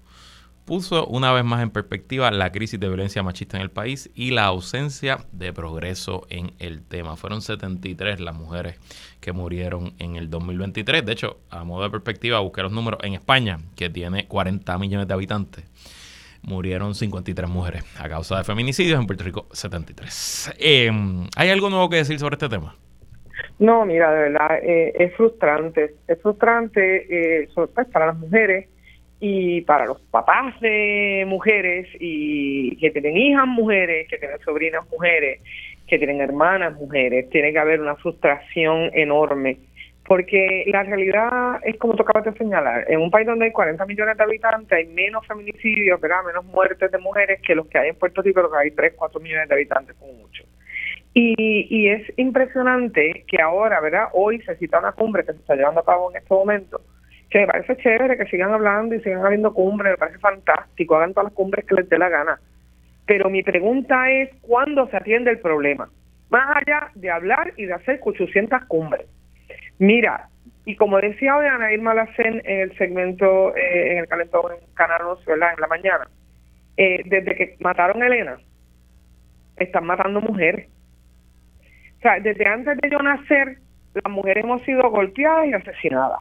[0.63, 4.32] puso una vez más en perspectiva la crisis de violencia machista en el país y
[4.32, 7.18] la ausencia de progreso en el tema.
[7.18, 8.78] Fueron 73 las mujeres
[9.20, 11.06] que murieron en el 2023.
[11.06, 15.06] De hecho, a modo de perspectiva, busqué los números en España, que tiene 40 millones
[15.06, 15.65] de habitantes
[16.41, 20.54] murieron 53 mujeres a causa de feminicidios, en Puerto Rico 73.
[20.60, 22.75] Em, ¿Hay algo nuevo que decir sobre este tema?
[23.60, 25.95] No, mira, de verdad, eh, es frustrante.
[26.08, 28.67] Es frustrante eh, pues, para las mujeres
[29.19, 35.41] y para los papás de mujeres y que tienen hijas mujeres, que tienen sobrinas mujeres,
[35.88, 37.30] que tienen hermanas mujeres.
[37.30, 39.58] Tiene que haber una frustración enorme
[40.10, 43.86] porque la realidad es como tú acabas de señalar, en un país donde hay 40
[43.86, 46.24] millones de habitantes hay menos feminicidios, ¿verdad?
[46.26, 49.19] menos muertes de mujeres que los que hay en Puerto Rico, que hay 3, 4
[49.19, 50.43] millones de habitantes como mucho.
[51.13, 54.06] Y, y es impresionante que ahora, ¿verdad?
[54.13, 56.82] Hoy se cita una cumbre que se está llevando a cabo en este momento,
[57.30, 61.13] que me parece chévere que sigan hablando y sigan habiendo cumbres, me parece fantástico, hagan
[61.13, 62.39] todas las cumbres que les dé la gana.
[63.06, 65.88] Pero mi pregunta es, ¿cuándo se atiende el problema?
[66.32, 69.06] Más allá de hablar y de hacer 800 cumbres.
[69.80, 70.30] Mira,
[70.65, 74.74] y como decía hoy Ana Irma Lacen en el segmento, eh, en el calentón en
[74.76, 75.54] Canaros, ¿verdad?
[75.56, 76.08] En la mañana,
[76.78, 78.38] eh, desde que mataron a Elena,
[79.58, 80.68] están matando mujeres.
[81.98, 83.58] O sea, desde antes de yo nacer,
[83.94, 86.20] las mujeres hemos sido golpeadas y asesinadas.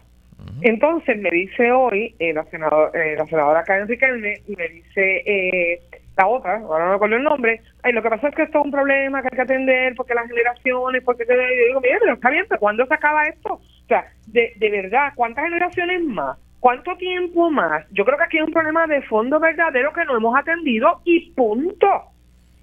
[0.63, 5.23] Entonces me dice hoy eh, la, senadora, eh, la senadora Karen Riquelme y me dice
[5.27, 5.81] eh,
[6.19, 8.65] la otra, ahora no recuerdo el nombre, Ay, lo que pasa es que esto es
[8.65, 12.31] un problema que hay que atender porque las generaciones, porque yo digo, mira, pero está
[12.31, 13.55] bien, pero ¿cuándo se acaba esto?
[13.55, 16.37] O sea, de, de verdad, ¿cuántas generaciones más?
[16.59, 17.87] ¿Cuánto tiempo más?
[17.93, 21.31] Yo creo que aquí hay un problema de fondo verdadero que no hemos atendido y
[21.31, 21.87] punto.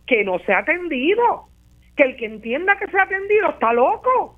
[0.06, 1.46] Que no se ha atendido.
[1.96, 4.38] Que el que entienda que se ha atendido está loco.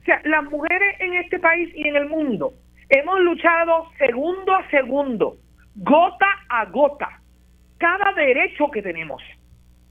[0.00, 2.52] O sea, las mujeres en este país y en el mundo
[2.88, 5.36] hemos luchado segundo a segundo,
[5.74, 7.21] gota a gota,
[7.82, 9.20] cada derecho que tenemos,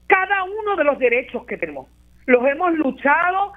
[0.06, 1.88] cada uno de los derechos que tenemos.
[2.24, 3.52] Los hemos luchado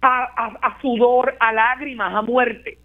[0.00, 2.78] a, sudor, a lágrimas, a muerte.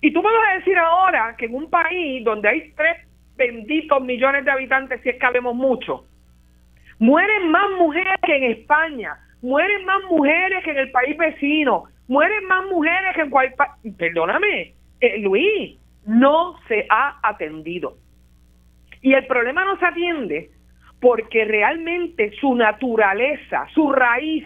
[0.00, 2.96] Y tú me vas a decir ahora que en un país donde hay tres
[3.36, 6.06] benditos millones de habitantes, si es que habemos mucho,
[6.98, 12.46] mueren más mujeres que en España, mueren más mujeres que en el país vecino, mueren
[12.46, 13.94] más mujeres que en cualquier país.
[13.98, 17.98] Perdóname, eh, Luis, no se ha atendido.
[19.06, 20.50] Y el problema no se atiende
[21.00, 24.44] porque realmente su naturaleza, su raíz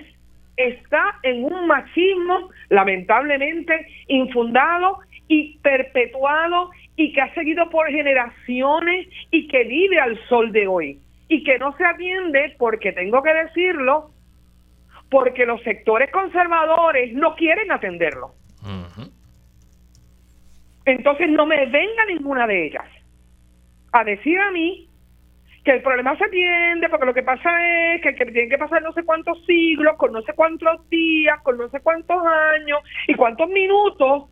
[0.55, 9.49] está en un machismo lamentablemente infundado y perpetuado y que ha seguido por generaciones y
[9.49, 11.01] que vive al sol de hoy.
[11.29, 14.11] Y que no se atiende porque tengo que decirlo
[15.11, 18.35] porque los sectores conservadores no quieren atenderlo.
[20.85, 23.00] Entonces no me venga ninguna de ellas
[23.93, 24.89] a decir a mí
[25.65, 27.51] que el problema se atiende porque lo que pasa
[27.95, 31.39] es que, que tienen que pasar no sé cuántos siglos, con no sé cuántos días,
[31.43, 34.31] con no sé cuántos años y cuántos minutos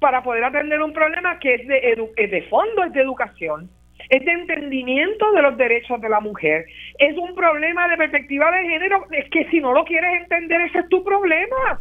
[0.00, 3.70] para poder atender un problema que es de, es de fondo, es de educación,
[4.08, 6.64] es de entendimiento de los derechos de la mujer,
[6.98, 10.78] es un problema de perspectiva de género, es que si no lo quieres entender, ese
[10.78, 11.80] es tu problema.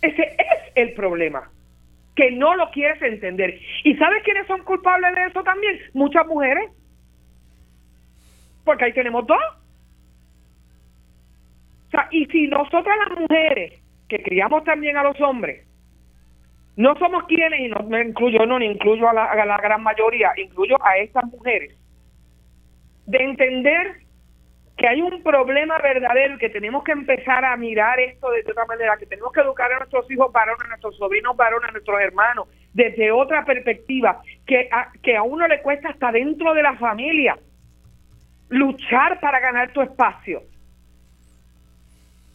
[0.00, 1.48] Ese es el problema
[2.14, 3.58] que no lo quieres entender.
[3.84, 5.78] ¿Y sabes quiénes son culpables de eso también?
[5.94, 6.70] Muchas mujeres.
[8.64, 9.38] Porque ahí tenemos dos.
[11.88, 15.66] O sea, y si nosotras las mujeres, que criamos también a los hombres,
[16.76, 19.82] no somos quienes, y no me incluyo, no, ni incluyo a la, a la gran
[19.82, 21.76] mayoría, incluyo a estas mujeres,
[23.06, 24.02] de entender
[24.76, 28.64] que hay un problema verdadero y que tenemos que empezar a mirar esto de otra
[28.66, 32.00] manera, que tenemos que educar a nuestros hijos varones, a nuestros sobrinos varones, a nuestros
[32.00, 36.74] hermanos, desde otra perspectiva, que a, que a uno le cuesta hasta dentro de la
[36.76, 37.36] familia
[38.48, 40.42] luchar para ganar tu espacio.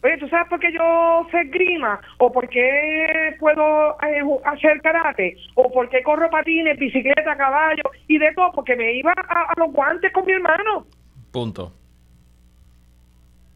[0.00, 2.00] Oye, ¿tú sabes por qué yo sé grima?
[2.18, 5.36] ¿O por qué puedo eh, hacer karate?
[5.56, 8.52] ¿O por qué corro patines, bicicleta, caballo y de todo?
[8.52, 10.86] Porque me iba a los guantes con mi hermano.
[11.32, 11.77] Punto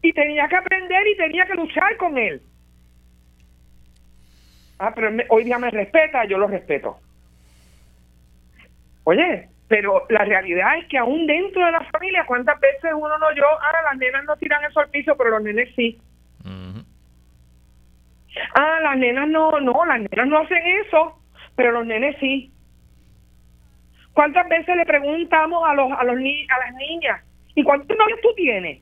[0.03, 2.41] y tenía que aprender y tenía que luchar con él.
[4.77, 6.99] Ah, pero hoy día me respeta, yo lo respeto.
[9.05, 13.33] Oye, pero la realidad es que aún dentro de la familia, ¿cuántas veces uno no
[13.33, 15.99] yo, ah, las nenas no tiran eso al piso, pero los nenes sí?
[18.55, 21.17] Ah, las nenas no, no, las nenas no hacen eso,
[21.55, 22.51] pero los nenes sí.
[24.11, 27.23] ¿Cuántas veces le preguntamos a los a los ni a las niñas,
[27.55, 28.81] ¿y cuántos novios tú tienes?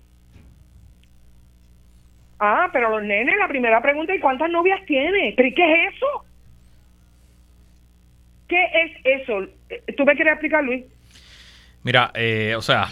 [2.44, 5.36] Ah, pero los nenes, la primera pregunta, ¿y cuántas novias tiene?
[5.38, 6.26] ¿Pero y qué es eso?
[8.48, 9.44] ¿Qué es eso?
[9.70, 10.84] Eh, ¿Tú me quieres explicar, Luis?
[11.84, 12.88] Mira, eh, o sea,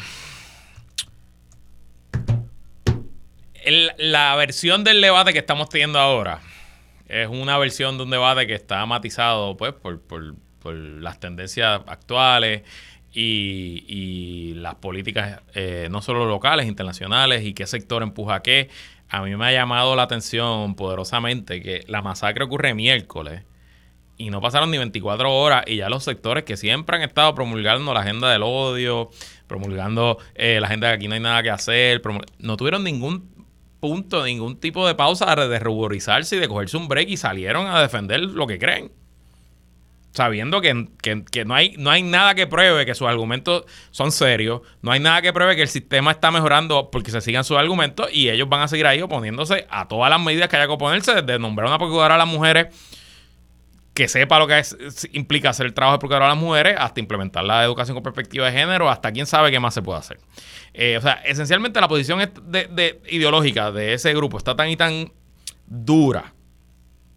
[3.98, 6.42] la versión del debate que estamos teniendo ahora
[7.08, 11.82] es una versión de un debate que está matizado pues por, por, por las tendencias
[11.88, 12.62] actuales
[13.12, 18.70] y, y las políticas eh, no solo locales, internacionales y qué sector empuja qué
[19.10, 23.43] a mí me ha llamado la atención poderosamente que la masacre ocurre miércoles
[24.17, 27.93] y no pasaron ni 24 horas y ya los sectores que siempre han estado promulgando
[27.93, 29.10] la agenda del odio,
[29.48, 32.02] promulgando eh, la agenda de que aquí no hay nada que hacer,
[32.38, 33.48] no tuvieron ningún
[33.80, 37.82] punto, ningún tipo de pausa de ruborizarse y de cogerse un break y salieron a
[37.82, 38.91] defender lo que creen
[40.12, 40.74] sabiendo que,
[41.45, 45.22] no, hay, no hay nada que pruebe que sus argumentos son serios, no hay nada
[45.22, 48.62] que pruebe que el sistema está mejorando porque se sigan sus argumentos y ellos van
[48.62, 51.78] a seguir ahí oponiéndose a todas las medidas que haya que oponerse, desde nombrar una
[51.78, 52.67] procuradora a las mujeres
[54.00, 54.63] que sepa lo que
[55.12, 58.45] implica hacer el trabajo de procuradora a las mujeres, hasta implementar la educación con perspectiva
[58.45, 60.19] de género, hasta quién sabe qué más se puede hacer.
[60.74, 65.12] Eh, o sea, esencialmente la posición de, ideológica de ese grupo está tan y tan
[65.67, 66.34] dura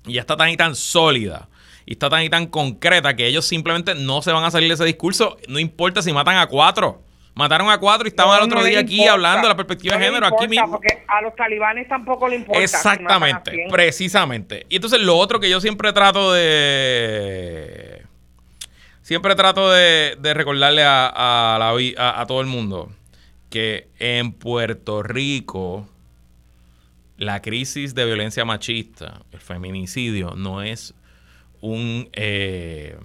[0.07, 1.49] y está tan y tan sólida
[1.87, 4.75] y está tan y tan concreta que ellos simplemente no se van a salir de
[4.75, 7.03] ese discurso, no importa si matan a cuatro.
[7.35, 10.27] Mataron a cuatro y estaban el otro día aquí hablando de la perspectiva de género,
[10.27, 10.73] aquí mismo.
[10.73, 12.61] Porque a los talibanes tampoco le importa.
[12.61, 14.67] Exactamente, precisamente.
[14.69, 18.03] Y entonces lo otro que yo siempre trato de.
[19.01, 22.93] Siempre trato de, recordarle a, a, a todo el mundo
[23.49, 25.89] que en Puerto Rico
[27.17, 30.95] la crisis de violencia machista, el feminicidio, no es
[31.63, 32.97] un eh,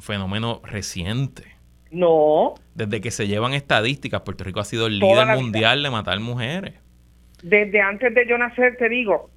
[0.00, 1.44] fenómeno reciente.
[1.90, 2.54] No.
[2.74, 6.74] Desde que se llevan estadísticas, Puerto Rico ha sido el líder mundial de matar mujeres.
[7.42, 9.28] Desde antes de yo nacer, te digo.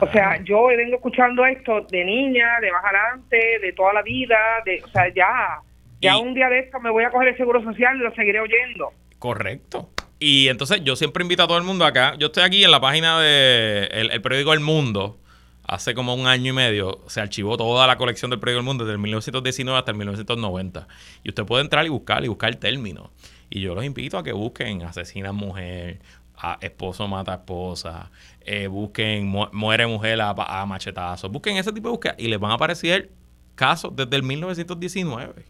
[0.00, 4.36] O sea, yo vengo escuchando esto de niña, de más adelante, de toda la vida,
[4.64, 5.60] de, o sea, ya,
[6.00, 8.40] ya un día de esto me voy a coger el seguro social y lo seguiré
[8.40, 8.92] oyendo.
[9.18, 9.90] Correcto.
[10.18, 12.14] Y entonces yo siempre invito a todo el mundo acá.
[12.18, 15.18] Yo estoy aquí en la página del de el periódico El Mundo
[15.66, 18.84] hace como un año y medio se archivó toda la colección del Periódico del Mundo
[18.84, 20.88] desde el 1919 hasta el 1990.
[21.24, 23.10] Y usted puede entrar y buscar y buscar el término.
[23.50, 26.00] Y yo los invito a que busquen asesina mujer,
[26.36, 31.92] a esposo mata esposa, eh, busquen muere mujer a, a machetazos, busquen ese tipo de
[31.92, 33.10] búsqueda y les van a aparecer
[33.54, 35.46] casos desde el 1919.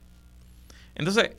[0.94, 1.30] Entonces,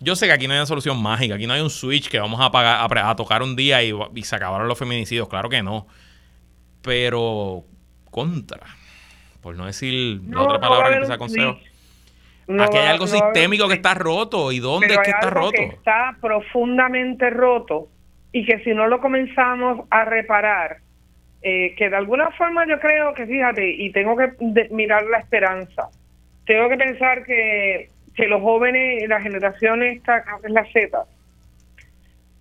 [0.00, 2.20] Yo sé que aquí no hay una solución mágica, aquí no hay un switch que
[2.20, 3.92] vamos a, apagar, a, tocar un día y,
[4.22, 5.88] se acabaron los feminicidios, claro que no.
[6.82, 7.64] Pero
[8.10, 8.60] contra,
[9.42, 11.30] por no decir la otra palabra que empieza con
[12.60, 14.52] aquí hay algo sistémico que está roto.
[14.52, 15.52] ¿Y dónde es que está roto?
[15.52, 17.88] Que está profundamente roto
[18.32, 20.78] y que si no lo comenzamos a reparar,
[21.42, 24.32] eh, que de alguna forma yo creo que, fíjate, y tengo que
[24.70, 25.88] mirar la esperanza,
[26.46, 31.04] tengo que pensar que, que los jóvenes, la generación esta, es la Z,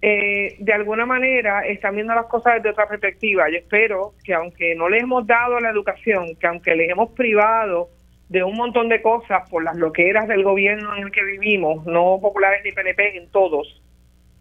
[0.02, 3.50] eh, de alguna manera están viendo las cosas desde otra perspectiva.
[3.50, 7.90] Yo espero que aunque no les hemos dado la educación, que aunque les hemos privado
[8.30, 12.20] de un montón de cosas por las loqueras del gobierno en el que vivimos, no
[12.22, 13.82] populares ni PNP, en todos,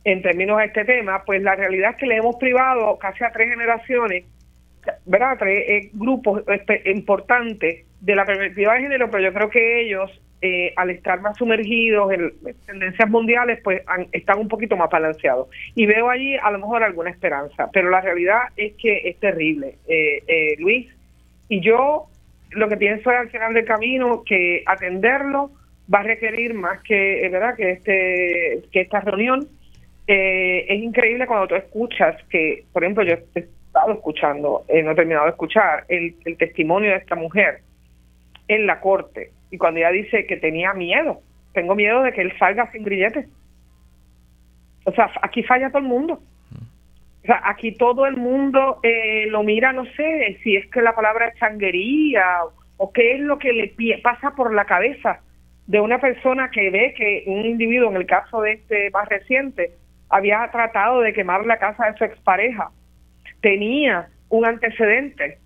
[0.04, 3.32] en términos de este tema, pues la realidad es que le hemos privado casi a
[3.32, 4.24] tres generaciones,
[5.04, 5.36] ¿verdad?
[5.38, 6.42] Tres eh, grupos
[6.84, 10.10] importantes de la perspectiva de género, pero yo creo que ellos,
[10.42, 12.32] eh, al estar más sumergidos en,
[12.66, 13.82] tendencias mundiales, pues
[14.12, 15.48] están un poquito más balanceados.
[15.74, 19.76] Y veo allí a lo mejor alguna esperanza, pero la realidad es que es terrible,
[19.88, 20.86] eh, Luis.
[21.48, 22.06] Y yo
[22.50, 25.50] lo que pienso es al final del camino que atenderlo
[25.92, 27.56] va a requerir más que, ¿verdad?
[27.56, 29.48] que, este, que esta reunión
[30.06, 34.92] eh, es increíble cuando tú escuchas que, por ejemplo, yo he estado escuchando, eh, no
[34.92, 37.60] he terminado de escuchar, el, testimonio de esta mujer
[38.48, 39.30] en la corte.
[39.50, 41.20] Y cuando ella dice que tenía miedo,
[41.52, 43.26] tengo miedo de que él salga sin grilletes.
[44.84, 46.20] O sea, aquí falla todo el mundo.
[47.22, 50.94] O sea, aquí todo el mundo eh, lo mira, no sé, si es que la
[50.94, 52.22] palabra es changuería
[52.76, 55.20] o qué es lo que le pasa por la cabeza
[55.66, 59.72] de una persona que ve que un individuo, en el caso de este más reciente,
[60.08, 62.70] había tratado de quemar la casa de su expareja,
[63.40, 65.38] tenía un antecedente,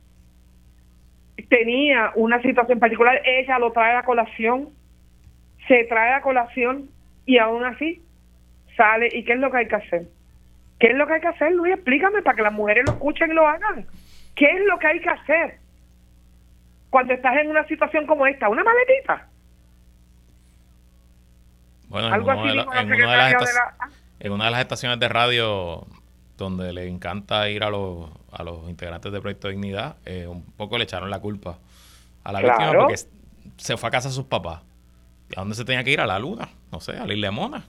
[1.50, 4.70] tenía una situación particular, ella lo trae a colación,
[5.68, 6.88] se trae a colación
[7.26, 8.02] y aún así
[8.76, 9.08] sale.
[9.12, 10.06] ¿Y qué es lo que hay que hacer?
[10.78, 11.74] ¿Qué es lo que hay que hacer, Luis?
[11.74, 13.86] Explícame para que las mujeres lo escuchen y lo hagan.
[14.34, 15.58] ¿Qué es lo que hay que hacer
[16.88, 18.48] cuando estás en una situación como esta?
[18.48, 19.28] ¿Una maletita?
[21.88, 23.68] Bueno, Algo así en, una de las
[24.20, 25.84] en una de las estaciones de radio
[26.44, 30.78] donde le encanta ir a los, a los integrantes de Proyecto Dignidad, eh, un poco
[30.78, 31.58] le echaron la culpa
[32.24, 32.96] a la víctima porque
[33.56, 34.62] se fue a casa de sus papás.
[35.36, 36.00] ¿A dónde se tenía que ir?
[36.00, 37.64] A la luna, no sé, a la isla Mona.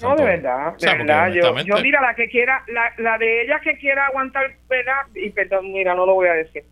[0.00, 1.32] No, de verdad, de verdad.
[1.32, 5.06] Yo, yo, mira, la que quiera, la, la de ella que quiera aguantar, ¿verdad?
[5.16, 6.64] Y perdón, mira, no lo voy a decir.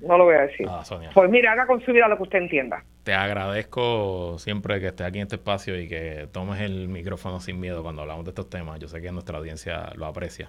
[0.00, 0.66] No lo voy a decir.
[0.68, 2.84] Ah, pues mira, haga con su vida lo que usted entienda.
[3.02, 7.58] Te agradezco siempre que estés aquí en este espacio y que tomes el micrófono sin
[7.60, 8.78] miedo cuando hablamos de estos temas.
[8.78, 10.48] Yo sé que nuestra audiencia lo aprecia.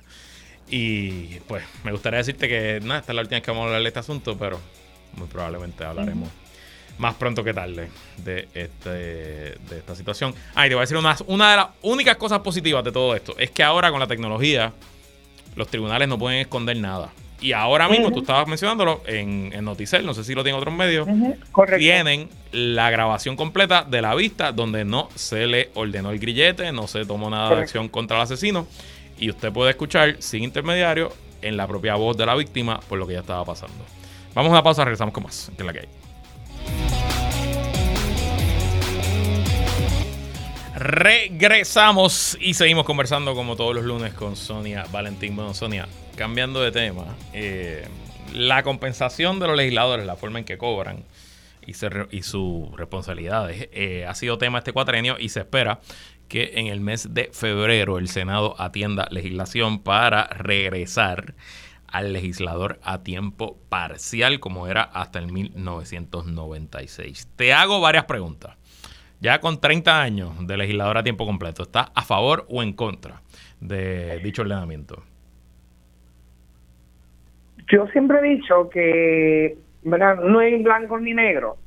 [0.68, 3.68] Y pues me gustaría decirte que nada, esta es la última vez que vamos a
[3.68, 4.60] hablar de este asunto, pero
[5.18, 6.30] muy probablemente hablaremos
[6.98, 10.34] más pronto que tarde de, este, de esta situación.
[10.54, 13.16] Ah, y te voy a decir una, una de las únicas cosas positivas de todo
[13.16, 13.36] esto.
[13.38, 14.72] Es que ahora con la tecnología
[15.56, 17.12] los tribunales no pueden esconder nada.
[17.46, 20.74] Y ahora mismo, tú estabas mencionándolo en, en Noticel, no sé si lo tiene otros
[20.74, 21.08] medios,
[21.78, 26.88] tienen la grabación completa de la vista donde no se le ordenó el grillete, no
[26.88, 28.66] se tomó nada de acción contra el asesino.
[29.20, 33.06] Y usted puede escuchar sin intermediario en la propia voz de la víctima por lo
[33.06, 33.86] que ya estaba pasando.
[34.34, 36.05] Vamos a la pausa, regresamos con más, que es la que hay.
[40.88, 45.36] Regresamos y seguimos conversando como todos los lunes con Sonia Valentín.
[45.36, 47.88] Bueno, Sonia, cambiando de tema, eh,
[48.36, 51.04] la compensación de los legisladores, la forma en que cobran
[51.66, 55.80] y, sus responsabilidades, eh, ha sido tema este cuatrenio y se espera
[56.28, 61.34] que en el mes de febrero el Senado atienda legislación para regresar
[61.88, 67.28] al legislador a tiempo parcial como era hasta el 1996.
[67.36, 68.56] Te hago varias preguntas
[69.26, 73.24] ya con 30 años de legislador a tiempo completo, ¿está a favor o en contra
[73.60, 75.02] de dicho ordenamiento?
[77.68, 80.18] Yo siempre he dicho que ¿verdad?
[80.18, 81.58] no hay blanco ni negro.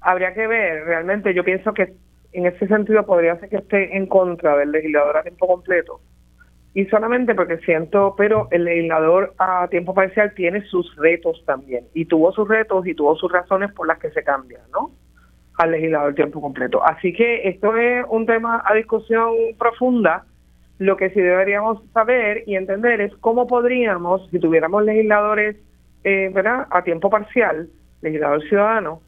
[0.00, 1.94] Habría que ver, realmente yo pienso que
[2.32, 6.00] en ese sentido podría ser que esté en contra del legislador a tiempo completo.
[6.74, 11.84] Y solamente porque siento, pero el legislador a tiempo parcial tiene sus retos también.
[11.94, 14.90] Y tuvo sus retos y tuvo sus razones por las que se cambia, ¿no?
[15.56, 16.84] Al legislador tiempo completo.
[16.84, 20.24] Así que esto es un tema a discusión profunda.
[20.78, 25.56] Lo que sí deberíamos saber y entender es cómo podríamos, si tuviéramos legisladores
[26.02, 26.66] eh, ¿verdad?
[26.70, 27.68] a tiempo parcial,
[28.02, 29.00] legislador ciudadano,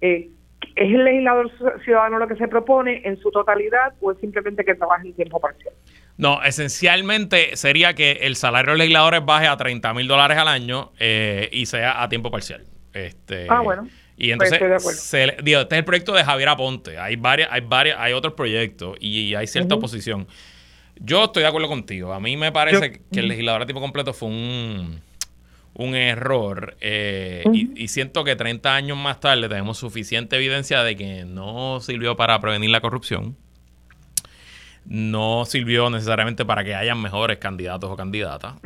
[0.00, 0.30] eh,
[0.74, 1.50] ¿es el legislador
[1.84, 5.38] ciudadano lo que se propone en su totalidad o es simplemente que trabaje en tiempo
[5.38, 5.74] parcial?
[6.16, 10.48] No, esencialmente sería que el salario de los legisladores baje a 30 mil dólares al
[10.48, 12.64] año eh, y sea a tiempo parcial.
[12.94, 13.86] Este, ah, bueno
[14.20, 14.60] Y entonces,
[15.42, 16.98] digo, este es el proyecto de Javier Aponte.
[16.98, 20.28] Hay varias, hay varias, hay otros proyectos y, hay cierta oposición.
[20.96, 22.12] Yo estoy de acuerdo contigo.
[22.12, 25.00] A mí me parece que el legislador a tiempo completo fue un,
[25.72, 26.76] un error.
[26.82, 32.14] Eh, y, siento que 30 años más tarde tenemos suficiente evidencia de que no sirvió
[32.14, 33.38] para prevenir la corrupción.
[34.84, 38.56] No sirvió necesariamente para que hayan mejores candidatos o candidatas.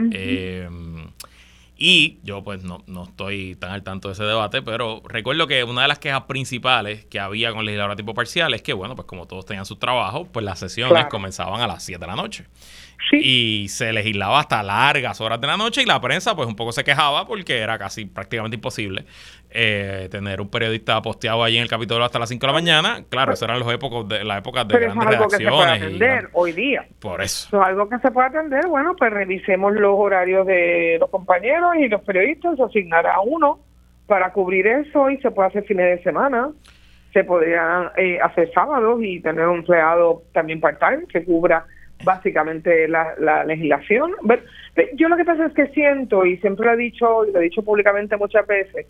[1.76, 5.64] Y yo pues no, no, estoy tan al tanto de ese debate, pero recuerdo que
[5.64, 8.94] una de las quejas principales que había con legislador a tipo parcial es que, bueno,
[8.94, 12.14] pues como todos tenían su trabajo, pues las sesiones comenzaban a las 7 de la
[12.14, 12.46] noche.
[13.12, 16.72] Y se legislaba hasta largas horas de la noche y la prensa pues un poco
[16.72, 19.04] se quejaba porque era casi prácticamente imposible
[19.56, 23.04] eh, tener un periodista posteado ahí en el Capitolio hasta las 5 de la mañana.
[23.08, 25.70] Claro, eso eran los épocos de, las épocas de grandes es algo que se puede
[25.70, 26.86] atender hoy día.
[27.00, 27.46] Por eso.
[27.46, 28.66] Eso es algo que se puede atender.
[28.66, 33.60] Bueno, pues revisemos los horarios de los compañeros y los periodistas, asignar a uno
[34.06, 36.50] para cubrir eso y se puede hacer fines de semana.
[37.12, 41.64] Se podría eh, hacer sábados y tener un empleado también part-time que cubra
[42.04, 44.12] básicamente la, la legislación.
[44.94, 47.44] Yo lo que pasa es que siento, y siempre lo he dicho, y lo he
[47.44, 48.86] dicho públicamente muchas veces,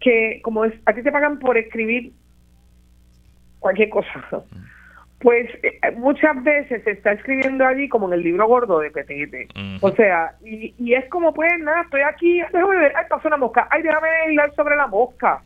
[0.00, 2.12] que como es, a ti te pagan por escribir
[3.58, 4.44] cualquier cosa,
[5.20, 9.48] pues eh, muchas veces se está escribiendo allí como en el libro gordo de Petete.
[9.80, 13.38] O sea, y, y, es como, pues nada, estoy aquí, déjame ver, ay, pasó una
[13.38, 15.40] mosca, ay, déjame hablar sobre la mosca.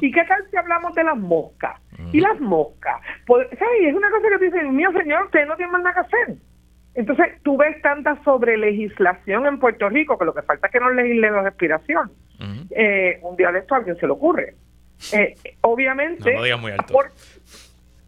[0.00, 1.80] ¿Y qué tal si hablamos de las moscas?
[2.12, 3.80] Y las moscas, pues, ¿sabes?
[3.82, 6.36] Es una cosa que te dicen, mío señor, usted no tiene más nada que hacer.
[6.96, 10.80] Entonces, tú ves tanta sobre legislación en Puerto Rico que lo que falta es que
[10.80, 12.10] no legislen la respiración.
[12.70, 14.54] Eh, un día de esto a alguien se le ocurre.
[15.12, 16.32] Eh, obviamente.
[16.32, 16.98] No lo digas muy alto.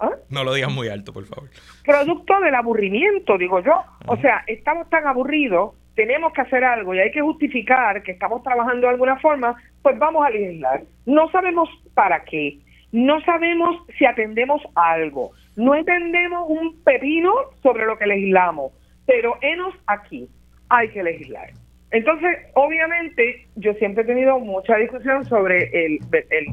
[0.01, 0.11] ¿Ah?
[0.31, 1.51] No lo digas muy alto, por favor.
[1.85, 3.83] Producto del aburrimiento, digo yo.
[4.07, 8.43] O sea, estamos tan aburridos, tenemos que hacer algo y hay que justificar que estamos
[8.43, 10.83] trabajando de alguna forma, pues vamos a legislar.
[11.05, 12.59] No sabemos para qué.
[12.93, 15.33] No sabemos si atendemos algo.
[15.57, 17.33] No entendemos un pepino
[17.63, 18.73] sobre lo que legislamos
[19.09, 20.29] pero enos aquí,
[20.69, 21.49] hay que legislar.
[21.91, 25.99] Entonces, obviamente, yo siempre he tenido mucha discusión sobre el,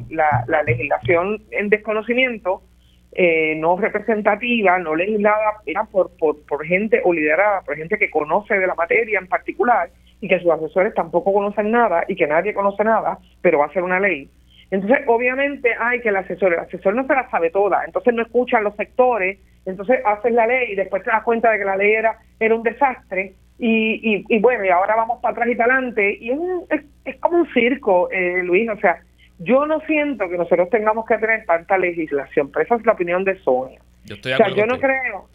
[0.09, 2.63] la, legislación en desconocimiento,
[3.11, 8.09] eh, no representativa, no legislada, era por, por, por gente o liderada por gente que
[8.09, 9.89] conoce de la materia en particular
[10.21, 13.73] y que sus asesores tampoco conocen nada y que nadie conoce nada, pero va a
[13.73, 14.29] ser una ley.
[14.71, 18.23] Entonces, obviamente, hay que el asesor, el asesor no se la sabe toda, entonces no
[18.23, 21.77] escuchan los sectores, entonces haces la ley y después te das cuenta de que la
[21.77, 23.33] ley era, era un desastre.
[23.57, 26.17] Y, y, bueno, y ahora vamos para atrás y para adelante.
[26.19, 26.31] Y
[26.69, 29.01] es, es, como un circo, eh, Luis, o sea,
[29.39, 33.23] yo no siento que nosotros tengamos que tener tanta legislación, pero esa es la opinión
[33.23, 33.79] de Sonia.
[34.03, 35.29] Yo o sea, yo no creo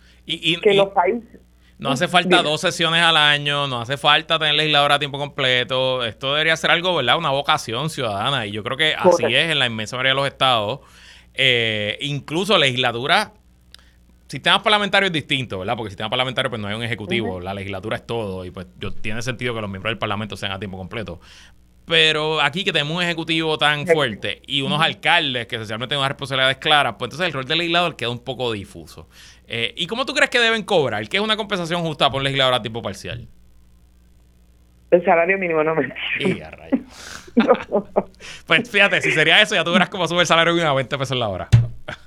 [0.63, 1.41] que los países...
[1.81, 6.05] No hace falta dos sesiones al año, no hace falta tener legisladora a tiempo completo.
[6.05, 7.17] Esto debería ser algo, ¿verdad?
[7.17, 8.47] Una vocación ciudadana.
[8.47, 10.81] Y yo creo que así es en la inmensa mayoría de los estados.
[11.33, 13.33] Eh, incluso legislatura
[14.31, 15.75] sistemas parlamentarios distintos, ¿verdad?
[15.77, 18.69] Porque el sistema parlamentario pues no hay un ejecutivo, la legislatura es todo y pues
[18.79, 21.21] yo, tiene sentido que los miembros del parlamento sean a tiempo completo.
[21.85, 26.11] Pero aquí que tenemos un ejecutivo tan fuerte y unos alcaldes que esencialmente tienen unas
[26.11, 29.09] responsabilidades claras, pues entonces el rol del legislador queda un poco difuso.
[29.53, 31.09] Eh, ¿Y cómo tú crees que deben cobrar?
[31.09, 33.27] ¿Qué es una compensación justa por un legislador a tiempo parcial?
[34.93, 35.93] El salario mínimo no me...
[36.21, 36.51] Y a
[38.47, 40.97] Pues fíjate, si sería eso, ya tú verás cómo sube el salario mínimo a 20
[40.99, 41.49] pesos la hora.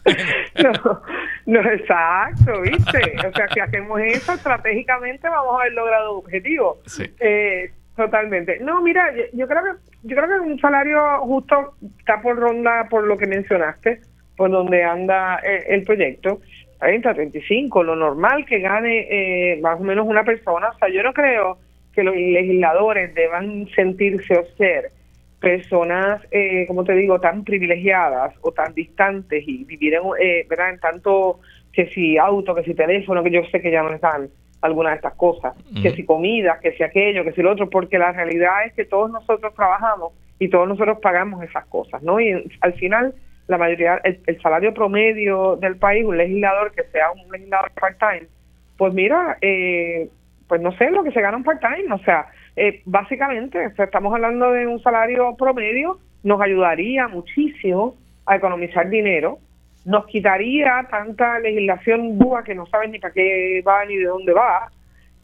[0.64, 1.02] no,
[1.46, 3.28] no, exacto, ¿viste?
[3.28, 6.80] O sea, si hacemos eso, estratégicamente vamos a haber logrado objetivo.
[6.86, 7.14] Sí.
[7.20, 8.60] Eh, totalmente.
[8.62, 9.72] No, mira, yo, creo que
[10.04, 14.00] yo creo que un salario justo está por ronda por lo que mencionaste,
[14.38, 16.40] por donde anda eh, el proyecto.
[16.84, 20.68] 30, 35, lo normal que gane eh, más o menos una persona.
[20.68, 21.58] O sea, yo no creo
[21.94, 24.92] que los legisladores deban sentirse o ser
[25.40, 30.72] personas, eh, como te digo, tan privilegiadas o tan distantes y vivir en, eh, ¿verdad?
[30.72, 31.40] en tanto
[31.72, 34.28] que si auto, que si teléfono, que yo sé que ya no están
[34.62, 37.98] algunas de estas cosas, que si comida, que si aquello, que si lo otro, porque
[37.98, 42.20] la realidad es que todos nosotros trabajamos y todos nosotros pagamos esas cosas, ¿no?
[42.20, 42.32] Y
[42.62, 43.14] al final,
[43.48, 48.28] la mayoría, el, salario promedio del país, un legislador que sea un legislador part-time,
[48.78, 50.10] pues mira, eh,
[50.48, 54.52] pues no sé lo que se gana un part-time, o sea, eh, básicamente, estamos hablando
[54.52, 59.40] de un salario promedio, nos ayudaría muchísimo a economizar dinero,
[59.86, 64.32] nos quitaría tanta legislación búa que no saben ni para qué va ni de dónde
[64.32, 64.72] va,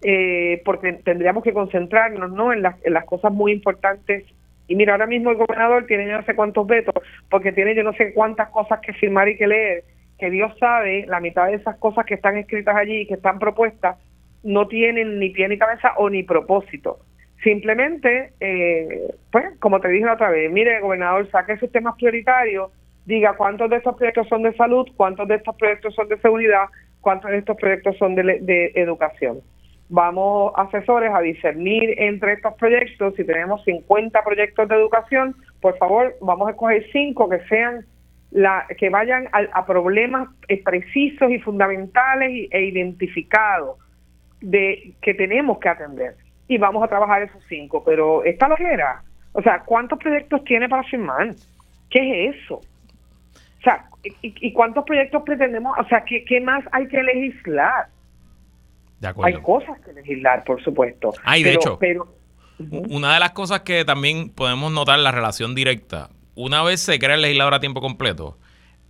[0.01, 2.51] eh, porque tendríamos que concentrarnos ¿no?
[2.51, 4.25] en, las, en las cosas muy importantes.
[4.69, 6.93] Y mira, ahora mismo el gobernador tiene yo no sé cuántos vetos,
[7.27, 9.83] porque tiene yo no sé cuántas cosas que firmar y que leer,
[10.19, 13.97] que Dios sabe, la mitad de esas cosas que están escritas allí, que están propuestas,
[14.43, 16.99] no tienen ni pie ni cabeza o ni propósito.
[17.43, 22.71] Simplemente, eh, pues, como te dije la otra vez, mire, gobernador, saque sus temas prioritarios,
[23.05, 26.65] diga cuántos de estos proyectos son de salud, cuántos de estos proyectos son de seguridad,
[27.01, 29.39] cuántos de estos proyectos son de, de educación.
[29.89, 33.15] Vamos, asesores, a discernir entre estos proyectos.
[33.15, 37.85] Si tenemos 50 proyectos de educación, por favor, vamos a escoger cinco que sean
[38.31, 43.79] la, que vayan a, problemas eh, precisos y fundamentales e identificados
[44.41, 46.15] de que tenemos que atender.
[46.47, 47.83] Y vamos a trabajar esos cinco.
[47.83, 51.35] Pero esta lo era o sea cuántos proyectos tiene para firmar
[51.89, 53.85] qué es eso o sea
[54.21, 57.87] y, cuántos proyectos pretendemos o sea qué más hay que legislar
[59.23, 62.15] hay cosas que legislar por supuesto hay de hecho pero
[62.59, 67.15] una de las cosas que también podemos notar la relación directa una vez se crea
[67.15, 68.37] el legislador a tiempo completo,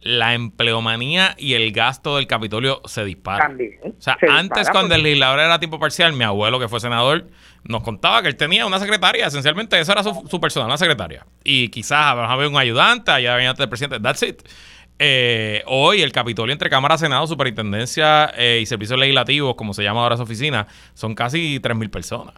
[0.01, 3.57] la empleomanía y el gasto del Capitolio se disparan.
[3.83, 7.25] o sea, antes cuando el legislador era a tiempo parcial, mi abuelo que fue senador
[7.63, 11.25] nos contaba que él tenía una secretaria, esencialmente esa era su, persona, una secretaria.
[11.43, 14.43] Y quizás había un ayudante, allá el presidente, that's it.
[15.01, 20.03] Eh, hoy el Capitolio entre Cámara, Senado, Superintendencia eh, y Servicios Legislativos, como se llama
[20.03, 22.35] ahora su oficina, son casi 3.000 personas.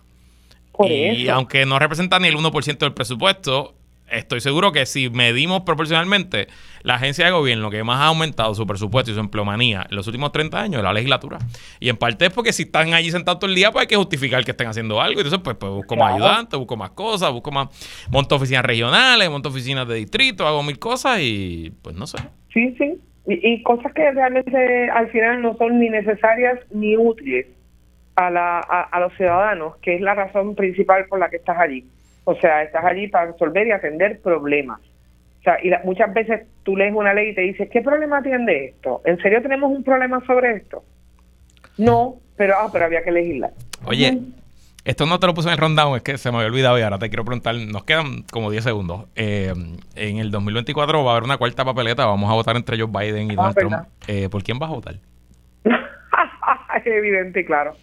[0.87, 3.75] y aunque no representa ni el 1% del presupuesto,
[4.11, 6.47] estoy seguro que si medimos proporcionalmente,
[6.83, 10.05] la agencia de gobierno que más ha aumentado su presupuesto y su empleomanía en los
[10.07, 11.39] últimos 30 años es la legislatura.
[11.79, 13.95] Y en parte es porque si están allí sentados todo el día, pues hay que
[13.95, 15.19] justificar que estén haciendo algo.
[15.19, 17.69] Y entonces, pues, pues busco más ayudantes, busco más cosas, busco más.
[18.09, 22.17] Monto oficinas regionales, monto oficinas de distrito, hago mil cosas y pues no sé.
[22.53, 22.99] Sí, sí.
[23.27, 27.45] Y, cosas que realmente al final no son ni necesarias ni útiles
[28.15, 31.85] a, la, a los ciudadanos, que es la razón principal por la que estás allí.
[32.23, 34.79] O sea, estás allí para resolver y atender problemas.
[35.41, 38.65] O sea, y muchas veces tú lees una ley y te dices, ¿qué problema atiende
[38.65, 39.01] esto?
[39.05, 40.83] ¿En serio tenemos un problema sobre esto?
[41.77, 43.51] No, pero, ah, pero había que legislar.
[43.85, 44.19] Oye,
[44.83, 46.81] esto no te lo puse en el rundown, es que se me había olvidado y
[46.81, 49.05] ahora te quiero preguntar, nos quedan como 10 segundos.
[49.15, 49.53] Eh,
[49.95, 53.29] en el 2024 va a haber una cuarta papeleta, vamos a votar entre Joe Biden
[53.29, 53.75] y ah, Donald Trump.
[54.07, 54.95] Eh, ¿Por quién vas a votar?
[55.65, 57.73] es evidente, claro.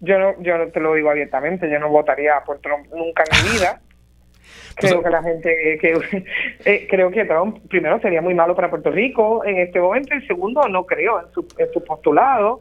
[0.00, 3.52] Yo no, yo te lo digo abiertamente, yo no votaría por Trump nunca en mi
[3.58, 3.80] vida.
[4.76, 6.24] Creo que la gente, que,
[6.66, 10.26] eh, creo que Trump, primero, sería muy malo para Puerto Rico en este momento, y
[10.26, 12.60] segundo, no creo en su, en su postulado.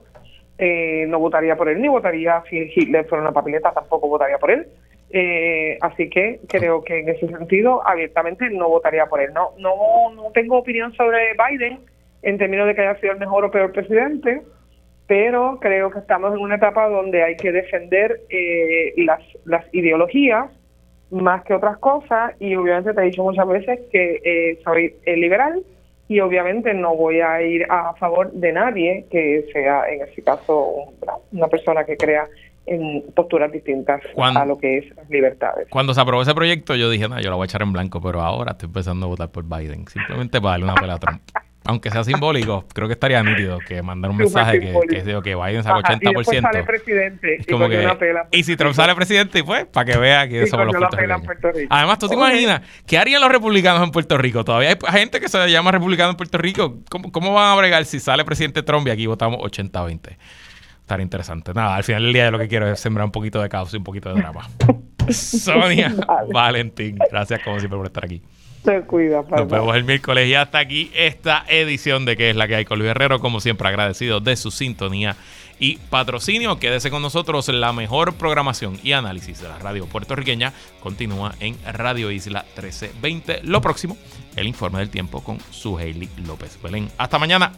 [0.58, 4.51] Eh, no votaría por él, ni votaría si Hitler fuera una papeleta, tampoco votaría por
[4.51, 4.68] él.
[5.10, 9.34] Eh, así que creo que en ese sentido, abiertamente, no votaría por él.
[9.34, 11.80] No, no, no tengo opinión sobre Biden
[12.22, 14.41] en términos de que haya sido el mejor o peor presidente
[15.08, 20.51] pero creo que estamos en una etapa donde hay que defender eh, las, las ideologías
[21.12, 25.16] más que otras cosas y obviamente te he dicho muchas veces que eh, soy eh,
[25.16, 25.64] liberal
[26.08, 30.93] y obviamente no voy a ir a favor de nadie que sea en este caso
[31.32, 32.28] una persona que crea
[32.68, 35.68] en posturas distintas a lo que es las libertades.
[35.70, 38.01] Cuando se aprobó ese proyecto yo dije, no, yo lo voy a echar en blanco,
[38.01, 41.22] pero ahora estoy empezando a votar por Biden, simplemente para darle una pelea a Trump.
[41.66, 45.36] Aunque sea simbólico, creo que estaría nítido que mandar un mensaje que, que, digo que
[45.36, 46.38] Biden saca 80%.
[46.38, 47.39] Y sale presidente.
[48.32, 51.68] y, si Trump sale presidente, pues, para que vea que somos los puertorriqueños.
[51.70, 54.45] Además, tú te imaginas, ¿qué harían los republicanos en Puerto Rico?
[54.45, 56.78] Todavía hay gente que se llama republicano en Puerto Rico.
[56.89, 60.18] ¿Cómo, cómo van a bregar si sale presidente Trump y aquí votamos 80-20?
[60.82, 61.51] Estaría interesante.
[61.51, 63.78] Nada, al final del día lo que quiero es sembrar un poquito de caos y
[63.78, 64.47] un poquito de drama.
[65.09, 65.95] Sonia,
[66.32, 68.22] Valentín, gracias como siempre por estar aquí.
[68.66, 72.47] Se cuida, Nos vemos el miércoles y hasta aquí esta edición de que es la
[72.47, 73.20] que hay con Luis Herrero.
[73.20, 75.16] Como siempre, agradecido de su sintonía
[75.59, 76.57] y patrocinio.
[76.57, 77.47] Quédese con nosotros.
[77.49, 83.41] La mejor programación y análisis de la radio puertorriqueña continúa en Radio Isla 1320.
[83.43, 83.97] Lo próximo,
[84.36, 86.89] el informe del tiempo con su Hailey López Belén.
[86.97, 87.51] Hasta mañana.